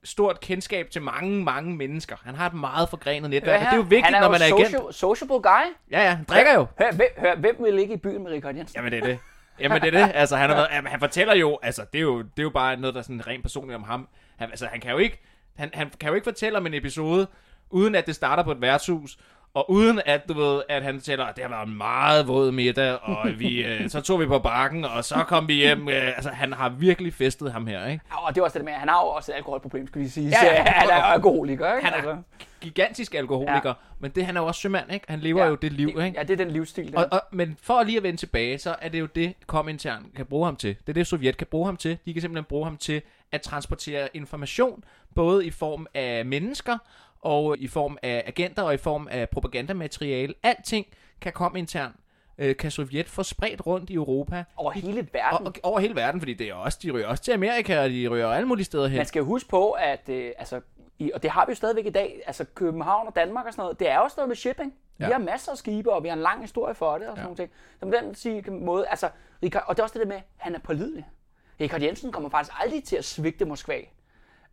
[0.05, 2.17] stort kendskab til mange, mange mennesker.
[2.25, 4.33] Han har et meget forgrenet netværk, og det er jo vigtigt, han er når jo
[4.33, 4.95] man er social, agent.
[4.95, 5.67] sociable guy.
[5.91, 6.67] Ja, ja, han drikker jo.
[6.79, 8.77] Hør, hvem, hør, hvem vil ligge i byen med Richard Jensen?
[8.77, 9.19] Jamen, det er det.
[9.61, 10.13] Jamen, det er det.
[10.15, 12.51] Altså, han, har været, jamen, han fortæller jo, altså, det er jo, det er jo
[12.51, 14.09] bare noget, der er sådan rent personligt om ham.
[14.37, 15.23] Han, altså, han kan jo ikke,
[15.57, 17.27] han, han kan jo ikke fortælle om en episode,
[17.71, 19.19] uden at det starter på et værtshus,
[19.55, 22.53] og uden at, du ved, at han fortæller, at det har været en meget våd
[22.53, 25.89] middag, og vi, øh, så tog vi på bakken, og så kom vi hjem.
[25.89, 28.05] Øh, altså, han har virkelig festet ham her, ikke?
[28.11, 30.01] Ja, og det er også det med, at han har jo også et alkoholproblem, skal
[30.01, 30.29] vi sige.
[30.29, 30.63] Ja, ja.
[30.63, 31.89] Han er alkoholiker, ikke?
[31.89, 32.17] Han er
[32.61, 33.73] gigantisk alkoholiker, ja.
[33.99, 35.07] men det han er jo også sømand, ikke?
[35.09, 36.13] Han lever ja, jo det liv, ikke?
[36.17, 36.99] Ja, det er den livsstil, der.
[36.99, 40.27] Og, og, men for lige at vende tilbage, så er det jo det, Komintern kan
[40.27, 40.77] bruge ham til.
[40.81, 41.99] Det er det, Sovjet kan bruge ham til.
[42.05, 43.03] De kan simpelthen bruge ham til
[43.33, 44.85] at transportere information,
[45.15, 46.79] både i form af mennesker,
[47.25, 50.35] og i form af agenter, og i form af propagandamateriale.
[50.43, 50.87] Alting
[51.21, 51.93] kan Komintern,
[52.39, 55.47] øh, kan Sovjet få spredt rundt i Europa, over hele og, verden.
[55.47, 58.09] og over hele verden, fordi det er også, de ryger også til Amerika, og de
[58.09, 58.97] ryger alle mulige steder hen.
[58.97, 60.61] Man skal huske på, at øh, altså,
[60.99, 63.63] i, og det har vi jo stadigvæk i dag, altså København og Danmark og sådan
[63.63, 64.75] noget, det er også noget med shipping.
[65.01, 65.05] Ja.
[65.05, 65.09] Ja.
[65.09, 67.19] Vi har masser af skibe, og vi har en lang historie for det og sådan
[67.19, 67.23] Ja.
[67.23, 67.51] nogle ting.
[67.81, 69.09] Så på den sige, måde, altså,
[69.43, 71.05] Richard, og det er også det der med, at han er pålidelig.
[71.61, 73.79] Richard Jensen kommer faktisk aldrig til at svigte Moskva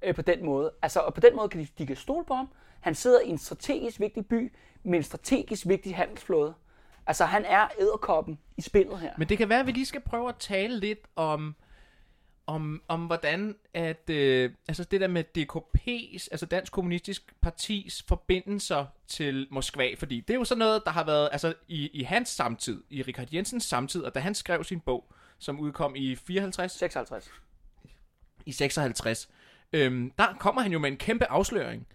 [0.04, 0.72] øh, på den måde.
[0.82, 2.49] Altså, og på den måde kan de, de kan stole på ham.
[2.80, 6.54] Han sidder i en strategisk vigtig by med en strategisk vigtig handelsflåde.
[7.08, 9.14] Altså, han er æderkoppen i spillet her.
[9.18, 11.56] Men det kan være, at vi lige skal prøve at tale lidt om,
[12.47, 18.86] om, om hvordan at, øh, altså det der med DKP's, altså Dansk Kommunistisk Partis forbindelser
[19.08, 22.30] til Moskva, fordi det er jo sådan noget, der har været altså i, i hans
[22.30, 26.72] samtid, i Richard Jensens samtid, og da han skrev sin bog, som udkom i 54,
[26.72, 27.32] 56.
[28.45, 29.30] i 56,
[29.74, 31.88] øhm, der kommer han jo med en kæmpe afsløring.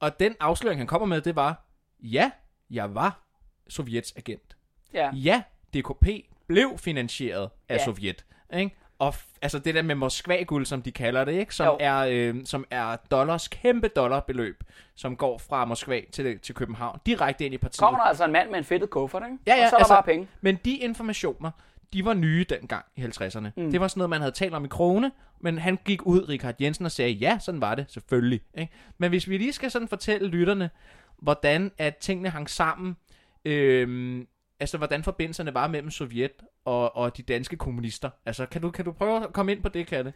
[0.00, 1.66] Og den afsløring, han kommer med, det var,
[2.00, 2.30] ja,
[2.70, 3.20] jeg var
[3.68, 4.56] Sovjets agent.
[4.94, 5.10] Ja.
[5.14, 5.42] Ja,
[5.74, 6.06] DKP
[6.46, 7.84] blev finansieret af Ja.
[7.84, 8.24] Sovjet.
[8.56, 8.76] Ikke?
[8.98, 11.54] Og f- altså det der med Moskva-guld, som de kalder det, ikke?
[11.54, 11.76] Som, Jo.
[11.80, 14.64] er, øh, som er dollars, kæmpe dollarbeløb,
[14.94, 17.78] som går fra Moskva til, til København, direkte ind i partiet.
[17.80, 19.38] Kommer der altså en mand med en fedtet kuffert, ikke?
[19.46, 20.28] Ja, ja, og så er der altså- bare penge.
[20.40, 21.50] Men de informationer,
[21.92, 23.48] de var nye dengang i 50'erne.
[23.56, 23.70] Mm.
[23.70, 26.54] Det var sådan noget, man havde talt om i krone, men han gik ud, Richard
[26.60, 28.40] Jensen, og sagde, ja, sådan var det, selvfølgelig.
[28.58, 28.72] Ikke?
[28.98, 30.70] Men hvis vi lige skal sådan fortælle lytterne,
[31.18, 32.96] hvordan at tingene hang sammen,
[33.44, 34.26] øhm,
[34.60, 36.32] altså hvordan forbindelserne var mellem Sovjet
[36.64, 38.10] og, og de danske kommunister.
[38.26, 40.12] Altså, kan du, kan du prøve at komme ind på det, Katte?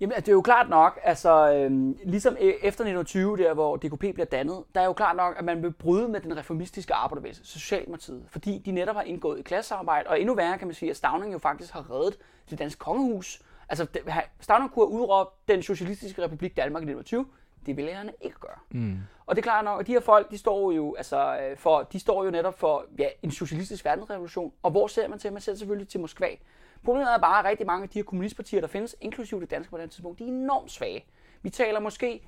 [0.00, 4.00] Jamen, det er jo klart nok, altså øhm, ligesom e- efter 1920, der hvor DKP
[4.00, 7.46] bliver dannet, der er jo klart nok, at man vil bryde med den reformistiske arbejderbevægelse,
[7.46, 10.96] Socialdemokratiet, fordi de netop har indgået i klassearbejde, og endnu værre kan man sige, at
[10.96, 12.18] Stavning jo faktisk har reddet
[12.50, 13.42] det danske kongehus.
[13.68, 13.86] Altså,
[14.40, 17.26] Stavning kunne have udråbt den socialistiske republik Danmark i 1920,
[17.66, 18.58] det ville han ikke gøre.
[18.70, 18.98] Mm.
[19.26, 21.82] Og det er klart nok, at de her folk, de står jo, altså, øh, for,
[21.92, 24.52] de står jo netop for ja, en socialistisk verdensrevolution.
[24.62, 25.32] Og hvor ser man til?
[25.32, 26.28] Man ser selvfølgelig til Moskva.
[26.84, 29.70] Problemet er bare, at rigtig mange af de her kommunistpartier, der findes, inklusive det danske
[29.70, 31.04] på det tidspunkt, de er enormt svage.
[31.42, 32.22] Vi taler måske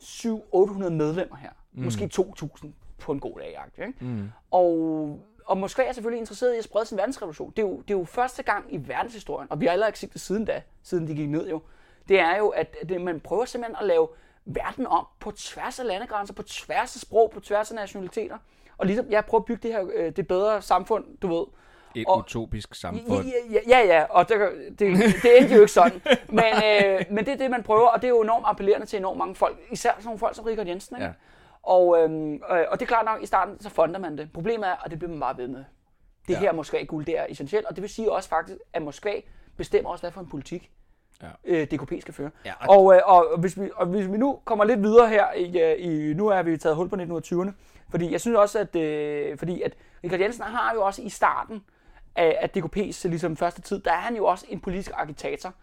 [0.00, 1.50] 700-800 medlemmer her.
[1.72, 1.84] Mm.
[1.84, 2.66] Måske 2.000
[2.98, 3.86] på en god dag.
[3.86, 3.94] Ikke?
[4.00, 4.30] Mm.
[4.50, 7.50] Og, og Moskva er selvfølgelig interesseret i at sprede sin verdensrevolution.
[7.50, 9.98] Det er, jo, det er jo første gang i verdenshistorien, og vi har heller ikke
[9.98, 11.62] set det siden da, siden de gik ned jo.
[12.08, 14.08] Det er jo, at det, man prøver simpelthen at lave
[14.44, 18.38] verden om på tværs af landegrænser, på tværs af sprog, på tværs af nationaliteter.
[18.78, 21.46] Og ligesom, jeg prøver at bygge det her øh, det bedre samfund, du ved.
[21.94, 23.24] Et Og- utopisk samfund.
[23.52, 24.36] Ja, ja, ja, og det,
[24.68, 24.78] det,
[25.22, 26.02] det endte jo ikke sådan.
[26.28, 26.44] Men,
[26.84, 29.18] øh, men det er det, man prøver, og det er jo enormt appellerende til enormt
[29.18, 29.58] mange folk.
[29.70, 30.96] Især sådan nogle folk som Richard Jensen.
[30.96, 31.04] Ikke?
[31.06, 31.12] Ja.
[31.62, 34.32] Og, øhm, øh, og det er klart nok, i starten så fonder man det.
[34.34, 35.64] Problemet er, og det bliver man bare ved med.
[36.28, 36.38] Det Ja.
[36.38, 37.66] her Moskva-guld, det er essentielt.
[37.66, 39.12] Og det vil sige også faktisk, at Moskva
[39.56, 40.70] bestemmer også, hvad for en politik
[41.22, 41.28] Ja.
[41.44, 42.30] øh, DKP skal føre.
[42.44, 45.32] Ja, og- og, øh, og, hvis vi, og hvis vi nu kommer lidt videre her,
[45.32, 47.50] i, øh, i, nu er vi taget hul på 1920'erne,
[47.90, 51.64] fordi jeg synes også, at, øh, fordi at Richard Jensen har jo også i starten
[52.16, 55.54] af, af DKP's ligesom første tid, der er han jo også en politisk agitator.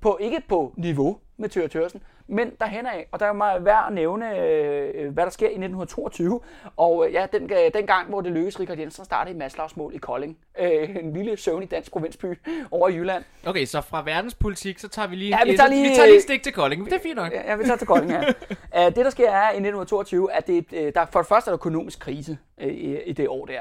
[0.00, 3.06] På, ikke på niveau med Thøger Thørsen, men derhen af.
[3.12, 6.40] Og der er meget værd at nævne, øh, hvad der sker i 1922.
[6.76, 9.36] Og øh, ja, den, øh, den gang, hvor det lykkedes Richard Jensen at starte et
[9.36, 10.38] masslagsmål i Kolding.
[10.60, 12.26] Øh, en lille søvnig dansk provinsby
[12.70, 13.24] over i Jylland.
[13.46, 16.16] Okay, så fra verdenspolitik, så tager vi lige, Ja, vi tager lige- vi tager lige
[16.16, 16.84] et stik til Kolding.
[16.84, 17.32] Det er fint nok.
[17.32, 18.32] Ja, jeg vil tage til Kolding her.
[18.78, 21.52] uh, det, der sker er i 1922, at det, uh, der for det første er
[21.52, 23.60] der økonomisk krise uh, i, i det år der.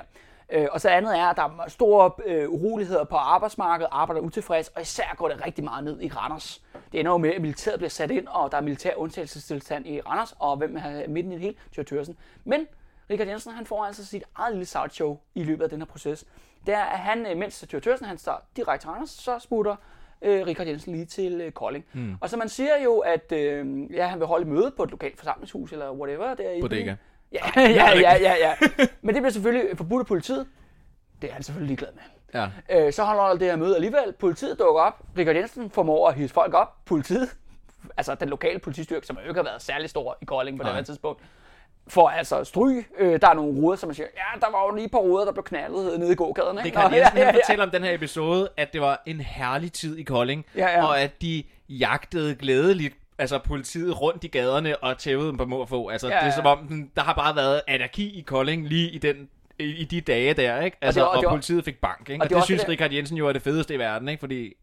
[0.57, 2.11] Uh, og så andet er, at der er store
[2.45, 6.61] uh, uroligheder på arbejdsmarkedet, arbejder utilfreds, og især går det rigtig meget ned i Randers.
[6.91, 10.01] Det ender jo med, at militæret bliver sat ind, og der er militær undtagelsestilstand i
[10.01, 11.55] Randers, og hvem er midten i det hele?
[11.75, 12.17] Tjør Thørsen.
[12.43, 12.67] Men
[13.09, 16.25] Richard Jensen, han får altså sit eget lille show i løbet af den her proces.
[16.65, 19.75] Det er, han, øh, mens Tjør Thørsen, han står direkte til Randers, så smutter
[20.21, 21.85] øh, Richard Jensen lige til øh, Kolding.
[21.93, 22.15] Mm.
[22.21, 25.17] Og så man siger jo, at øh, ja, han vil holde møde på et lokalt
[25.17, 26.33] forsamlingshus, eller whatever.
[26.33, 26.95] Der i Bodega.
[27.33, 28.55] Ja, ja, ja, ja, ja.
[29.01, 30.47] Men det bliver selvfølgelig forbudt af politiet.
[31.21, 32.01] Det er han selvfølgelig ligeglad med.
[32.69, 32.85] Ja.
[32.87, 34.13] Øh, så holder det her møde alligevel.
[34.19, 35.01] Politiet dukker op.
[35.17, 36.85] Richard Jensen formår at hisse folk op.
[36.85, 37.29] Politiet,
[37.97, 40.73] altså den lokale politistyrke, som jo ikke har været særlig stor i Kolding på det
[40.75, 41.21] her tidspunkt,
[41.87, 42.85] får altså stryg.
[42.97, 44.99] Øh, der er nogle ruder, som man siger, ja, der var jo lige et par
[44.99, 46.57] ruder, der blev knaldet nede i gågaden.
[46.65, 46.77] Ikke?
[46.79, 47.35] Richard Jensen ja, ja, ja.
[47.35, 50.85] fortæller om den her episode, at det var en herlig tid i Kolding, Ja, ja.
[50.85, 55.57] og at de jagtede glædeligt altså politiet rundt i gaderne og tævede dem på må
[55.57, 55.89] og få.
[55.89, 58.67] Altså, Ja, ja, det er som om, den- der har bare været anarki i Kolding
[58.67, 60.77] lige i den i, i de dage der, ikke?
[60.81, 62.21] Altså, det og, var- det var- politiet fik bank, ikke?
[62.21, 64.09] og Og, det var det, synes det Richard Jensen jo er det fedeste i verden,
[64.09, 64.19] ikke?
[64.19, 64.53] Fordi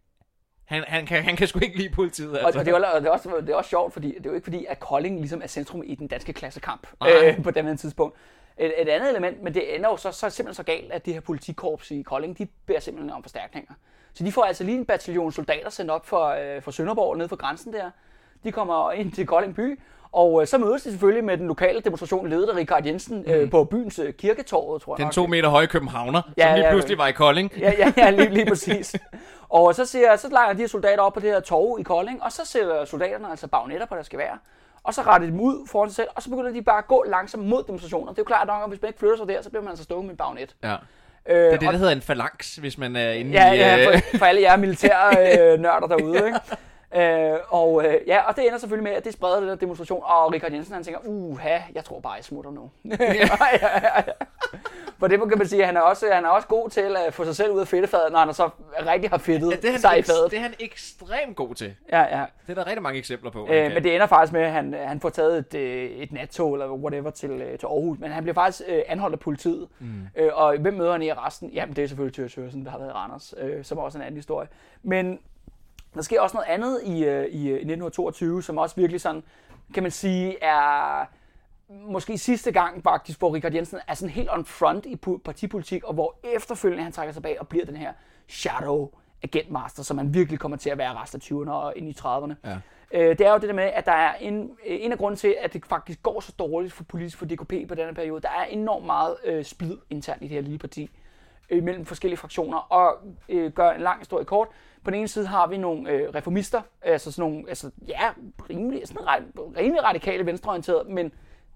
[0.65, 2.59] han, han, kan, han kan sgu ikke lide politiet, Og, altså.
[2.59, 4.35] og, det er, jo- det, er også, det er også sjovt, fordi det er jo
[4.35, 7.11] ikke fordi, at Kolding ligesom er centrum i den danske klassekamp Nej.
[7.39, 8.17] øh, på det tidspunkt.
[8.59, 11.15] Et, et andet element, men det ender jo så, så simpelthen så galt, at det
[11.15, 13.73] her politikorps i Kolding, de beder simpelthen om forstærkninger.
[14.15, 17.29] Så de får altså lige en bataljon soldater sendt op for, øh, for Sønderborg nede
[17.29, 17.91] for grænsen der.
[18.47, 19.81] De kommer ind til Kolding by,
[20.13, 23.51] og øh, så mødes de selvfølgelig med den lokale demonstration, ledet af Richard Jensen, øh,
[23.51, 25.13] på byens øh, kirketorvet, tror jeg Den nok.
[25.13, 27.53] to meter høje københavner, Ja, som lige ja, pludselig var i Kolding.
[27.59, 28.97] Ja, ja, ja lige, lige præcis.
[29.49, 32.23] Og så, siger, så lejer de her soldater op på det her torv i Kolding,
[32.23, 34.41] og så sætter soldaterne altså bagnetter på deres gevær.
[34.83, 36.87] Og så retter de dem ud foran sig selv, og så begynder de bare at
[36.87, 38.13] gå langsomt mod demonstrationer.
[38.13, 39.71] Det er jo klart nok, at hvis man ikke flytter sig der, så bliver man
[39.71, 40.57] altså stukket med en bagnet.
[40.65, 40.75] Ja.
[41.29, 43.57] Øh, Det er det, og- der hedder en phalanx, hvis man er inde Ja, i...
[43.57, 45.11] ja, øh, for, for alle jer militære
[45.53, 46.39] øh, nørder derude, ikke?
[46.97, 50.03] Øh, og, øh, ja, og det ender selvfølgelig med, at det spreder det der demonstration,
[50.05, 52.71] og Richard Jensen han tænker, uha, jeg tror bare, jeg smutter nu.
[53.01, 53.29] ja,
[53.63, 54.03] ja, ja.
[54.99, 57.15] For det kan man sige, at han er også, han er også god til at
[57.15, 58.49] få sig selv ud af fedtefadet, når han så
[58.87, 60.31] rigtig har fedtet Ja, det, er sig i fadet.
[60.31, 61.75] det er han ekstremt god til.
[61.93, 62.25] Ja, ja.
[62.47, 63.49] Det er der rigtig mange eksempler på.
[63.51, 66.53] Øh, men det ender faktisk med, at han, han får taget et, øh, et nattog
[66.53, 69.69] eller whatever til, øh, til Aarhus, men han bliver faktisk øh, anholdt af politiet.
[69.79, 69.87] Mm.
[70.17, 71.51] Øh, og hvem møder han i arresten?
[71.51, 73.99] Jamen, det er selvfølgelig Thyre Thørsen, der har været i Randers, øh, som er også
[73.99, 74.49] en anden historie.
[74.83, 75.19] Men
[75.97, 79.23] der sker også noget andet i, øh, i, øh, i 1922, som også virkelig sådan,
[79.75, 81.05] kan man sige, er
[81.69, 85.95] måske sidste gang faktisk, hvor Richard Jensen er sådan helt on front i partipolitik, og
[85.95, 87.93] hvor efterfølgende han trækker sig bag og bliver den her
[88.29, 88.89] shadow
[89.23, 92.35] agentmaster, som han virkelig kommer til at være resten af 20'erne og ind i 30'erne.
[92.45, 92.59] Ja.
[92.93, 95.19] Øh, det er jo det der med, at der er en, øh, en af grunden
[95.19, 98.21] til, at det faktisk går så dårligt for politisk for DKP på denne periode.
[98.21, 100.91] Der er enormt meget øh, splid internt i det her lille parti
[101.51, 102.59] mellem forskellige fraktioner.
[102.59, 104.49] Og øh, gør en lang historie kort.
[104.85, 108.11] På den ene side har vi nogle øh, reformister, altså sådan nogle, altså, ja,
[108.51, 109.23] rimelig, sådan ret,
[109.57, 111.13] rimelig radikale venstreorienterede, men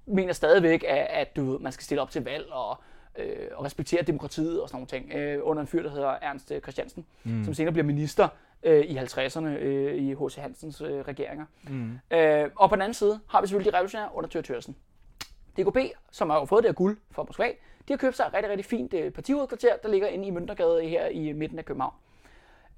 [0.07, 2.77] mener stadigvæk, at, at du ved, man skal stille op til valg og,
[3.19, 5.13] øh, og respektere demokratiet og sådan nogle ting.
[5.13, 7.45] Øh, under en fyr, der hedder Ernst Christiansen, mm.
[7.45, 8.29] som senere bliver minister
[8.63, 10.35] øh, i 50'erne øh, i H.C.
[10.37, 11.47] Hansens øh, regeringer.
[11.69, 11.99] Mm.
[12.11, 14.77] Øh, og på den anden side har vi selvfølgelig de revolutionære under Thyre Thørsen.
[15.57, 15.77] DKP,
[16.11, 17.49] som har fået det her guld fra Moskva,
[17.91, 20.83] de har købt sig et rigtig, rigtig fint øh, partihovedkvarter, der ligger inde i Møntergade
[20.83, 21.95] her i midten af København.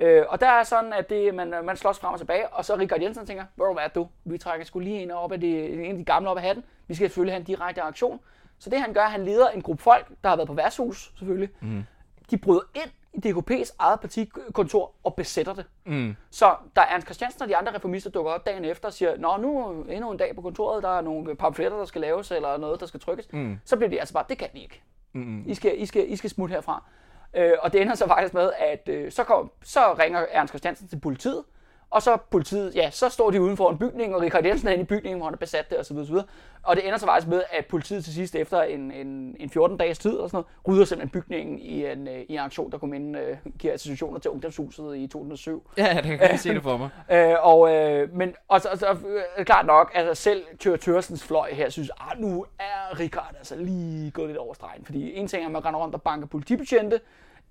[0.00, 2.76] Øh, og der er sådan, at det, man, man slås frem og tilbage, og så
[2.76, 4.08] Richard Jensen tænker, hvor du hvad du?
[4.24, 6.64] Vi trækker sgu lige en op af de, en af de gamle op af hatten.
[6.88, 8.20] Vi skal selvfølgelig have en direkte aktion.
[8.58, 11.48] Så det han gør, han leder en gruppe folk, der har været på værtshus selvfølgelig.
[11.60, 11.82] Mm.
[12.30, 15.64] De bryder ind i DKP's eget partikontor og besætter det.
[15.84, 16.16] Mm.
[16.30, 19.36] Så da Ernst Christiansen og de andre reformister dukker op dagen efter og siger, Nå,
[19.36, 22.56] nu er endnu en dag på kontoret, der er nogle pamfletter, der skal laves, eller
[22.56, 23.58] noget, der skal trykkes, mm.
[23.64, 24.82] så bliver de altså bare, det kan de ikke.
[25.12, 25.44] Mm.
[25.46, 26.84] I skal, I skal, I skal smutte herfra.
[27.34, 30.88] Øh, og det ender så faktisk med, at øh, så, kom, så ringer Ernst Christiansen
[30.88, 31.44] til politiet,
[31.92, 34.72] og så politiet, ja, så står de uden for en bygning, og Richard Jensen er
[34.72, 35.96] inde i bygningen, hvor han er besat det, osv.
[35.96, 36.14] osv.
[36.62, 39.76] Og det ender så faktisk med, at politiet til sidst, efter en, en, en 14
[39.76, 42.78] dages tid, og sådan noget, rydder simpelthen bygningen i en, øh, i en aktion, der
[42.78, 45.70] kunne minde, øh, give associationer til ungdomshuset i 2007.
[45.76, 46.88] Ja, det kan jeg se det for mig.
[47.12, 48.96] Øh, og, øh, men og, så, så,
[49.38, 53.34] øh, klart nok, at altså, selv Tør Tørsens fløj her synes, at nu er Richard
[53.38, 54.84] altså lige gået lidt over stregen.
[54.84, 57.00] Fordi en ting er, at man render rundt og banker politibetjente,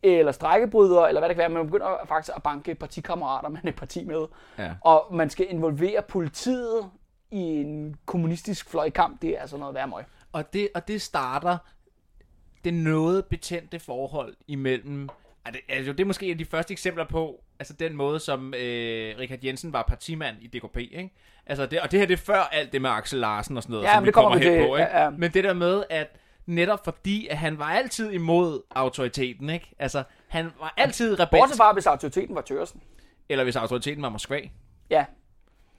[0.04, 3.72] eller strækkebrydere, eller hvad det kan være, man begynder faktisk at banke partikammerater, man er
[3.72, 4.26] parti med.
[4.58, 4.72] Ja.
[4.82, 6.90] Og man skal involvere politiet
[7.32, 10.04] i en kommunistisk fløjkamp, det er altså noget værd møg.
[10.32, 11.58] Og det, og det starter
[12.64, 15.10] det noget betændte forhold imellem...
[15.46, 18.20] Er det, altså, det er måske et af de første eksempler på, altså den måde,
[18.20, 21.10] som øh, Richard Jensen var partimand i DKP, ikke?
[21.46, 23.74] Altså det, og det her det er før alt det med Axel Larsen og sådan
[23.74, 24.68] noget, Ja, som vi det kommer kommer hen til.
[24.68, 24.90] på, ikke?
[24.92, 25.10] Ja, ja.
[25.10, 26.16] Men det der med, at
[26.52, 29.72] netop fordi, at han var altid imod autoriteten, ikke?
[29.80, 32.82] Altså, han var altid rebelsk, Bortset fra, hvis autoriteten var Tørsen.
[33.30, 34.40] eller hvis autoriteten var Moskva.
[34.90, 35.06] Ja,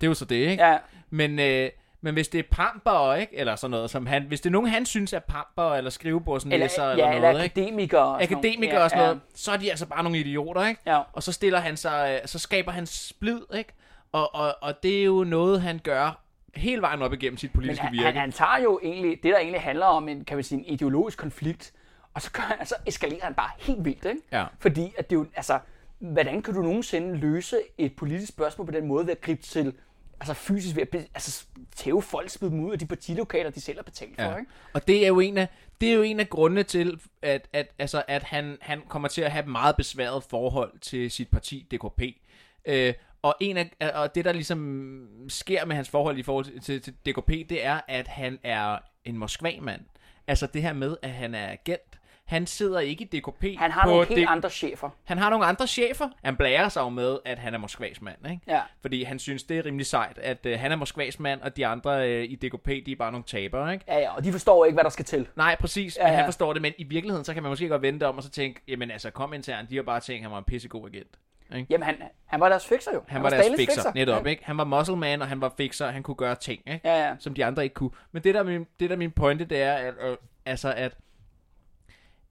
[0.01, 0.65] Det er jo så det, ikke?
[0.65, 0.79] ja.
[1.11, 1.71] Men, øh,
[2.01, 3.37] men hvis det er pamper, ikke?
[3.37, 6.83] Eller sådan noget, som han, hvis det er nogen, han synes er pamper, eller skrivebordsnæsser,
[6.83, 7.61] Eller, eller, ja, noget, eller ikke?
[7.61, 8.01] akademikere.
[8.07, 8.85] og sådan Akademikere noget.
[8.85, 10.81] og sådan noget, så er de altså bare nogle idioter, ikke?
[10.87, 11.01] Ja.
[11.13, 13.73] Og så stiller han sig, øh, så skaber han splid, ikke?
[14.13, 16.21] Og, og, og det er jo noget, han gør
[16.55, 18.05] hele vejen op igennem sit Men politiske han, virke.
[18.05, 20.65] han, han tager jo egentlig, det der egentlig handler om en, kan man sige, en
[20.65, 21.73] ideologisk konflikt,
[22.15, 24.21] og så, gør han, så eskalerer han bare helt vildt, ikke?
[24.33, 24.45] Ja.
[24.59, 25.59] Fordi at det jo, altså,
[25.99, 29.75] hvordan kan du nogensinde løse et politisk spørgsmål på den måde ved at gribe til,
[30.21, 31.45] altså fysisk ved at altså,
[31.77, 34.37] tæve folk, smide dem ud af de partilokaler, de selv har betalt for, Ja.
[34.37, 34.51] ikke?
[34.73, 35.49] Og det er jo en af,
[35.81, 39.23] det er jo en af grundene til, at, at, altså, at han, han kommer til
[39.23, 42.03] at have et meget besværet forhold til sit parti, DKP.
[42.65, 46.61] Øh, og, en af, og det, der ligesom sker med hans forhold i forhold til,
[46.61, 49.81] til, til DKP, det er, at han er en Moskva-mand.
[50.27, 51.99] Altså det her med, at han er agent.
[52.25, 53.45] Han sidder ikke i DKP.
[53.59, 54.91] Han har på nogle helt det- andre chefer.
[55.05, 56.09] Han har nogle andre chefer.
[56.25, 58.41] Han blærer sig jo med, at han er Moskvas mand, ikke?
[58.49, 58.61] Ja.
[58.81, 61.67] Fordi han synes, det er rimelig sejt, at øh, han er Moskvas mand, og de
[61.67, 63.85] andre øh, i DKP, de er bare nogle tabere, ikke?
[63.89, 65.29] Ja, ja, og de forstår ikke, hvad der skal til.
[65.37, 66.17] Nej, præcis, Ja, men ja.
[66.17, 68.31] han forstår det, men i virkeligheden, så kan man måske godt vente om og så
[68.31, 71.17] tænke, jamen altså, kom intern, de har bare tænkt, at han var en pissegod agent.
[71.57, 71.67] Ikke?
[71.71, 71.97] Jamen, han,
[72.27, 73.03] han var deres fixer jo.
[73.09, 74.31] Han var deres Stalins fixer, netop, ja.
[74.31, 74.45] ikke?
[74.45, 76.89] Han var muscle man, og han var fixer, han kunne gøre ting, ikke?
[76.89, 77.17] Ja, ja.
[77.19, 77.91] Som de andre ikke kunne.
[78.13, 80.73] Men det der, er min, det der er min pointe, det er, at, øh, altså,
[80.73, 80.97] at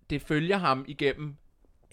[0.10, 1.36] det følger ham igennem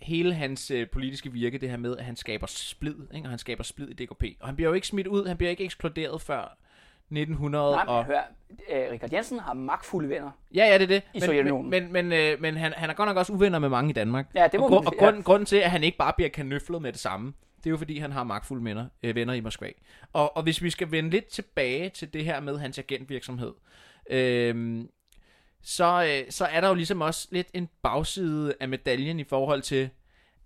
[0.03, 3.27] hele hans øh, politiske virke, det her med, at han skaber splid, ikke?
[3.27, 4.25] og han skaber splid i DKP.
[4.41, 6.59] Og han bliver jo ikke smidt ud, han bliver ikke ekskluderet før
[7.11, 7.73] 1900.
[7.73, 10.31] Nej, men og, hør, øh, Richard Jensen har magtfulde venner.
[10.55, 11.03] Ja, ja, det er det.
[11.03, 11.71] I men, Sovjetunionen.
[11.71, 13.93] Men, men, men, øh, men han, han er godt nok også uvenner med mange i
[13.93, 14.27] Danmark.
[14.35, 15.07] Ja, det må og, man grund, og sige, ja.
[15.07, 17.77] grunden, grunden til, at han ikke bare bliver kanøflet med det samme, det er jo
[17.77, 19.71] fordi, han har magtfulde venner, øh, venner i Moskva.
[20.13, 23.53] Og, og hvis vi skal vende lidt tilbage til det her med hans agentvirksomhed,
[24.11, 24.85] øh,
[25.63, 29.63] så, øh, så er der jo ligesom også lidt en bagside af medaljen i forhold
[29.63, 29.91] til,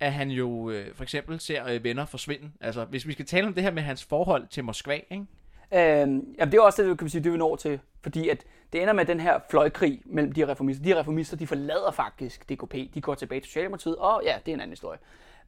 [0.01, 2.51] at han jo øh, for eksempel ser øh, venner forsvinde.
[2.61, 5.27] Altså, hvis vi skal tale om det her med hans forhold til Moskva, ikke?
[5.75, 8.45] Øhm, jamen det er også det, kan vi sige, det vi når til, fordi at
[8.73, 10.85] det ender med den her fløjkrig mellem de her reformister.
[10.85, 14.53] De her reformister, de forlader faktisk DKP, de går tilbage til Socialdemokratiet, og ja, det
[14.53, 14.99] er en anden historie.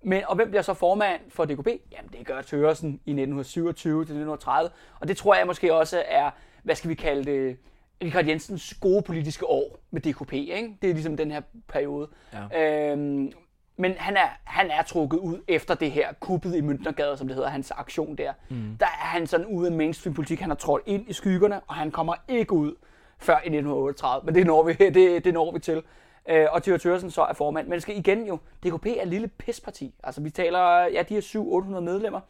[0.03, 1.67] Men, og hvem bliver så formand for DKP?
[1.67, 4.71] Jamen det gør Tøresen i 1927 til 1930,
[5.01, 6.31] og det tror jeg måske også er,
[6.63, 7.57] hvad skal vi kalde det,
[8.03, 10.77] Richard Jensens gode politiske år med DKP, ikke?
[10.83, 12.09] Det er ligesom den her periode.
[12.53, 12.93] Ja.
[12.93, 13.33] Øhm,
[13.77, 17.37] men han er, han er trukket ud efter det her kuppet i Møntnergade, som det
[17.37, 18.33] hedder, hans aktion der.
[18.49, 18.77] Mm.
[18.81, 20.41] Der er han sådan ude af mainstream-politik.
[20.41, 22.75] Han har trådt ind i skyggerne, og han kommer ikke ud
[23.19, 24.27] før i 1938.
[24.27, 25.83] Men det når vi, det, det når vi til.
[26.29, 27.67] Øh, og Thyre Thørsen så er formand.
[27.67, 29.95] Men det skal igen jo, DKP er et lille pisparti.
[30.05, 31.21] Altså vi taler, ja, de er
[31.77, 32.21] 700-800 medlemmer.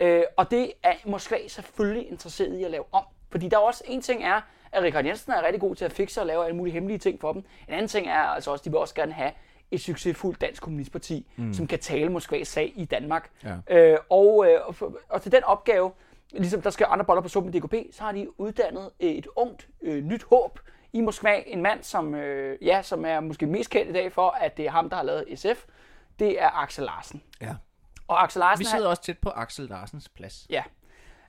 [0.00, 3.04] Øh, og det er Moskva selvfølgelig interesseret i at lave om.
[3.30, 4.40] Fordi der er også en ting er,
[4.72, 7.20] at Richard Jensen er rigtig god til at fikse og lave alle mulige hemmelige ting
[7.20, 7.44] for dem.
[7.68, 9.30] En anden ting er altså også, at de vil også gerne have
[9.70, 11.52] et succesfuldt dansk kommunistparti, mm.
[11.52, 13.30] som kan tale Moskvas sag i Danmark.
[13.44, 13.56] Ja.
[13.76, 14.60] Øh, og, øh,
[15.08, 15.92] og, til den opgave,
[16.32, 19.26] ligesom der skal andre boller på suppen i DKP, så har de uddannet øh, et
[19.36, 20.60] ungt, øh, nyt håb
[20.92, 21.42] i Moskva.
[21.46, 24.66] En mand, som, øh, ja, som er måske mest kendt i dag for, at det
[24.66, 25.64] er ham, der har lavet SF.
[26.18, 27.22] Det er Axel Larsen.
[27.40, 27.54] Ja.
[28.08, 30.46] Og Axel Larsen, Vi sidder også tæt på Axel Larsens plads.
[30.50, 30.62] Ja.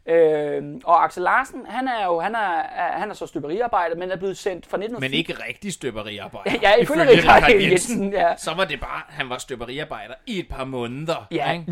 [0.05, 2.63] Øh, og Axel Larsen, han er jo han er,
[2.99, 5.09] han er så støberiarbejder, men er blevet sendt fra 1904.
[5.09, 6.51] Men ikke rigtig støberiarbejder.
[6.61, 8.35] Ja, ifølge Ifølge Richard Richard Jensen, ja.
[8.37, 11.27] Så var det bare, han var støberiarbejder i et par måneder.
[11.31, 11.63] Ja, ikke?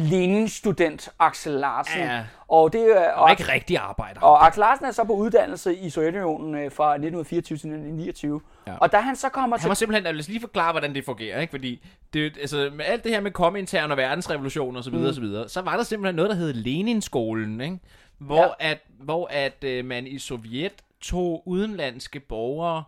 [0.43, 2.01] linjenstudent Axel Larsen.
[2.01, 2.21] Ja.
[2.47, 4.21] Og, det, er- Han og, var ikke rigtig arbejder.
[4.21, 8.41] og Axel Larsen er så på uddannelse i Sovjetunionen øh, fra 1924 til 1929.
[8.67, 8.73] Ja.
[8.82, 9.67] Og da han så kommer Han til...
[9.67, 11.51] var simpelthen, lad os lige forklare, hvordan det fungerer, ikke?
[11.51, 15.13] Fordi det, altså, med alt det her med komintern og verdensrevolution og så videre, mm.
[15.13, 17.77] så videre, så var der simpelthen noget, der hed Leninskolen, ikke?
[18.20, 18.72] Hvor, Ja.
[18.72, 22.84] at, hvor at øh, man i Sovjet tog udenlandske borgere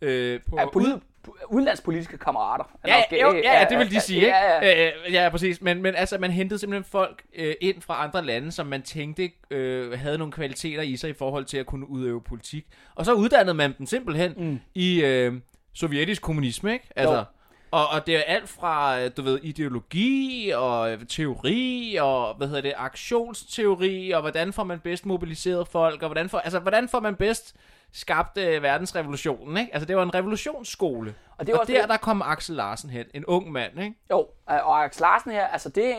[0.00, 0.56] øh, på...
[0.56, 1.00] Ja, poli-
[1.48, 2.64] udenlandspolitiske kammerater.
[2.84, 4.28] er Ja, nok, jo, øh, ja, det vil de sige, ikke?
[4.28, 4.86] Ja, ja.
[5.06, 5.60] Øh, ja, præcis.
[5.62, 9.30] Men, men altså, man hentede simpelthen folk øh, ind fra andre lande, som man tænkte
[9.50, 12.66] øh, havde nogle kvaliteter i sig i forhold til at kunne udøve politik.
[12.94, 14.60] Og så uddannede man dem simpelthen mm.
[14.74, 15.34] i øh,
[15.74, 16.88] sovjetisk kommunisme, ikke?
[16.96, 17.24] Altså, Jo.
[17.72, 22.46] Og, og det er alt fra, øh, du ved, ideologi og øh, teori og, hvad
[22.46, 26.88] hedder det, aktionsteori, og hvordan får man bedst mobiliseret folk, og hvordan får, altså, hvordan
[26.88, 27.54] får man bedst
[27.92, 29.72] skabt øh, verdensrevolutionen, ikke?
[29.74, 31.14] Altså, det var en revolutionsskole.
[31.38, 33.94] Og det var og der, det- der kom Axel Larsen hen, en ung mand, ikke?
[34.10, 35.94] Jo, og Axel Larsen her, altså det...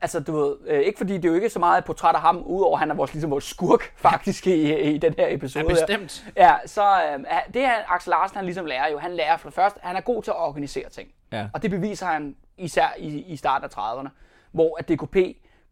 [0.00, 2.20] Altså, du ved, øh, ikke fordi det er jo ikke så meget et portræt af
[2.20, 5.64] ham, udover han er vores, ligesom vores skurk, faktisk, i, i den her episode.
[5.64, 5.86] Ja, her.
[5.86, 6.24] bestemt.
[6.36, 7.24] Ja, så øh,
[7.54, 10.00] det her Axel Larsen, han ligesom lærer jo, han lærer for det første, han er
[10.00, 11.08] god til at organisere ting.
[11.32, 11.46] Ja.
[11.54, 14.08] Og det beviser han især i, i starten af 30'erne,
[14.52, 15.16] hvor at DKP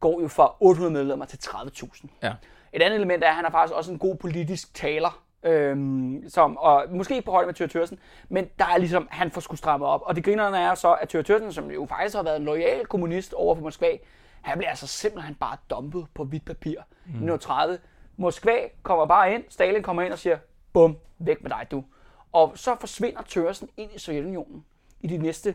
[0.00, 2.06] går jo fra 800 medlemmer til 30.000.
[2.22, 2.32] Ja.
[2.72, 5.22] Et andet element er, at han er faktisk også en god politisk taler.
[5.45, 9.30] Øhm, som, og måske ikke på højde med Thyre Thørsen, men der er ligesom, han
[9.30, 10.01] får skulle stramme op.
[10.05, 12.86] Og det grinerne er så, at Thyre Thørsen, som jo faktisk har været en lojal
[12.86, 13.88] kommunist over for Moskva,
[14.43, 16.70] han bliver altså simpelthen bare dumpet på hvidt papir.
[16.80, 17.11] Mm.
[17.11, 17.78] I 1930.
[18.16, 20.38] Moskva kommer bare ind, Stalin kommer ind og siger,
[20.72, 21.84] bum, væk med dig du.
[22.32, 24.64] Og så forsvinder Thørsen ind i Sovjetunionen
[25.01, 25.55] i de næste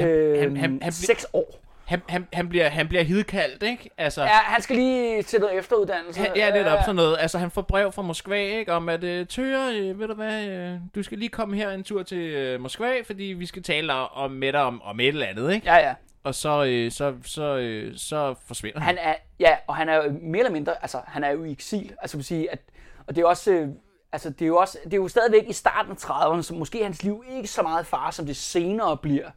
[0.00, 1.54] øh, han- han- han bli- seks år.
[1.88, 3.90] Han, han, han, bliver, han bliver hidkaldt, ikke?
[3.98, 6.20] Altså, Ja, han skal lige til noget efteruddannelse.
[6.20, 7.16] han, ja, det er sådan noget.
[7.20, 8.72] Altså, han får brev fra Moskva, ikke?
[8.72, 11.84] Om at, øh, Tøre, øh, ved du hvad, øh, du skal lige komme her en
[11.84, 15.26] tur til øh, Moskva, fordi vi skal tale om, med dig om, om et eller
[15.26, 15.66] andet, ikke?
[15.72, 15.94] Ja, ja.
[16.24, 18.96] Og så, øh, så, så, øh, så forsvinder han.
[18.98, 21.52] Han er, ja, og han er jo mere eller mindre, altså han er jo i
[21.52, 22.58] eksil, altså vil sige, at,
[23.06, 23.68] og det er også, øh,
[24.12, 26.82] altså det er jo også, det er jo stadigvæk i starten af 30'erne, så måske
[26.84, 29.30] hans liv ikke så meget far, som det senere bliver,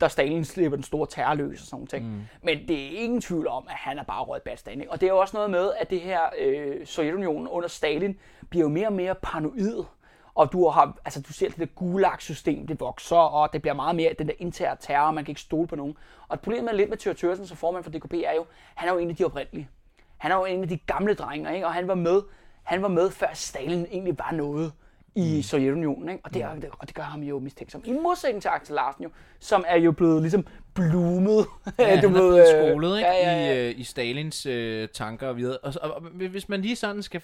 [0.00, 2.04] da Stalin slipper den store terrorløs og sådan nogle ting.
[2.06, 2.22] Mm.
[2.42, 4.80] Men det er ingen tvivl om, at han er bare røget badstand.
[4.80, 4.92] ikke?
[4.92, 8.18] Og det er jo også noget med, at det her øh, Sovjetunionen under Stalin
[8.50, 9.84] bliver jo mere og mere paranoid.
[10.34, 13.96] Og du har, altså du ser det der gulag-system, det vokser, og det bliver meget
[13.96, 15.96] mere den der interne terror, man kan ikke stole på nogen.
[16.28, 18.92] Og problemet er lidt med Thyre Thørsen, som formand for DKP, er jo, han er
[18.92, 19.68] jo en af de oprindelige.
[20.16, 21.66] Han er jo en af de gamle drenger, ikke?
[21.66, 22.22] og han var med,
[22.62, 24.72] han var med før Stalin egentlig var noget
[25.14, 26.24] i Sovjetunionen, ikke?
[26.24, 26.48] Og, det, er,
[26.78, 27.82] og det gør ham jo mistænksom.
[27.84, 29.10] I modsætning til Axel Larsen jo,
[29.40, 31.46] som er jo blevet ligesom blumet.
[31.78, 33.08] Ja, han er ved, blevet øh, skolet ikke?
[33.08, 33.64] Ja, ja, ja.
[33.64, 35.58] I, øh, i Stalins øh, tanker og videre.
[35.58, 36.00] Og, og, og
[36.30, 37.22] hvis man lige sådan skal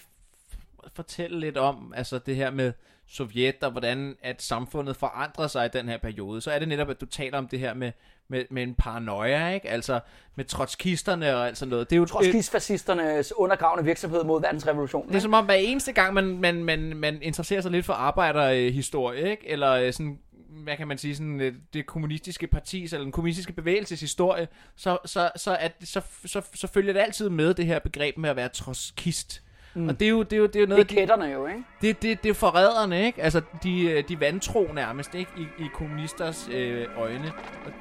[0.95, 2.73] fortælle lidt om altså det her med
[3.11, 6.91] Sovjet og hvordan at samfundet forandrer sig i den her periode, så er det netop,
[6.91, 7.93] at du taler om det her med,
[8.29, 9.69] med, med en paranoia, ikke?
[9.69, 10.01] Altså
[10.35, 11.91] med trotskisterne og alt sådan noget.
[11.91, 15.09] Det er jo Trotskyst-fascisternes undergravende virksomhed mod verdensrevolutionen.
[15.09, 17.93] det er som om, hver eneste gang, man, man, man, man interesserer sig lidt for
[17.93, 19.49] arbejderhistorie, ikke?
[19.49, 20.19] eller øh, sådan,
[20.51, 24.99] hvad kan man sige, sådan, øh, det kommunistiske partis, eller den kommunistiske bevægelses historie, så,
[25.05, 28.37] så, så, at, så, så, så følger det altid med det her begreb med at
[28.37, 29.43] være trotskist.
[29.75, 29.89] Mm.
[29.89, 31.25] Og det er jo, det er jo, det er jo det er noget, de, kætterne
[31.25, 31.65] jo, ikke?
[31.81, 33.23] det, det, det er forræderne, ikke?
[33.23, 35.31] Altså, de, øh, de vantro nærmest, ikke?
[35.39, 37.33] I, i kommunisters øh, øjne.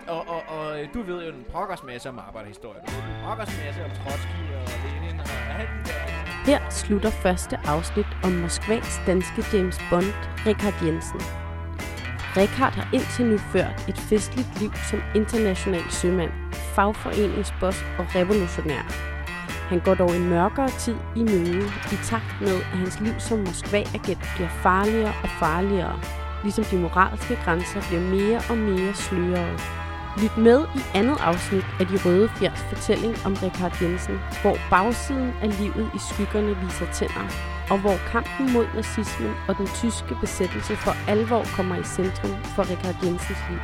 [0.08, 2.80] Og, og, og, og øh, du ved jo en pokkers masse om arbejderhistorie.
[2.88, 6.20] Du ved en pokkers masse om Trotsky og Lenin og alt det der.
[6.46, 10.14] Her slutter første afsnit om Moskvas danske James Bond,
[10.46, 11.22] Richard Jensen.
[12.38, 16.32] Richard har indtil nu ført et festligt liv som international sømand,
[16.76, 19.10] fagforeningsboss og revolutionær.
[19.70, 23.40] Han går dog en mørkere tid i møde i takt med, at hans liv som
[23.40, 26.00] Moskva-agent bliver farligere og farligere,
[26.44, 29.60] ligesom de moralske grænser bliver mere og mere slørede.
[30.22, 35.34] Lyt med i andet afsnit af De Røde Fjers fortælling om Richard Jensen, hvor bagsiden
[35.42, 37.28] af livet i skyggerne viser tænder,
[37.70, 42.64] og hvor kampen mod nazismen og den tyske besættelse for alvor kommer i centrum for
[42.72, 43.60] Richard Jensens liv.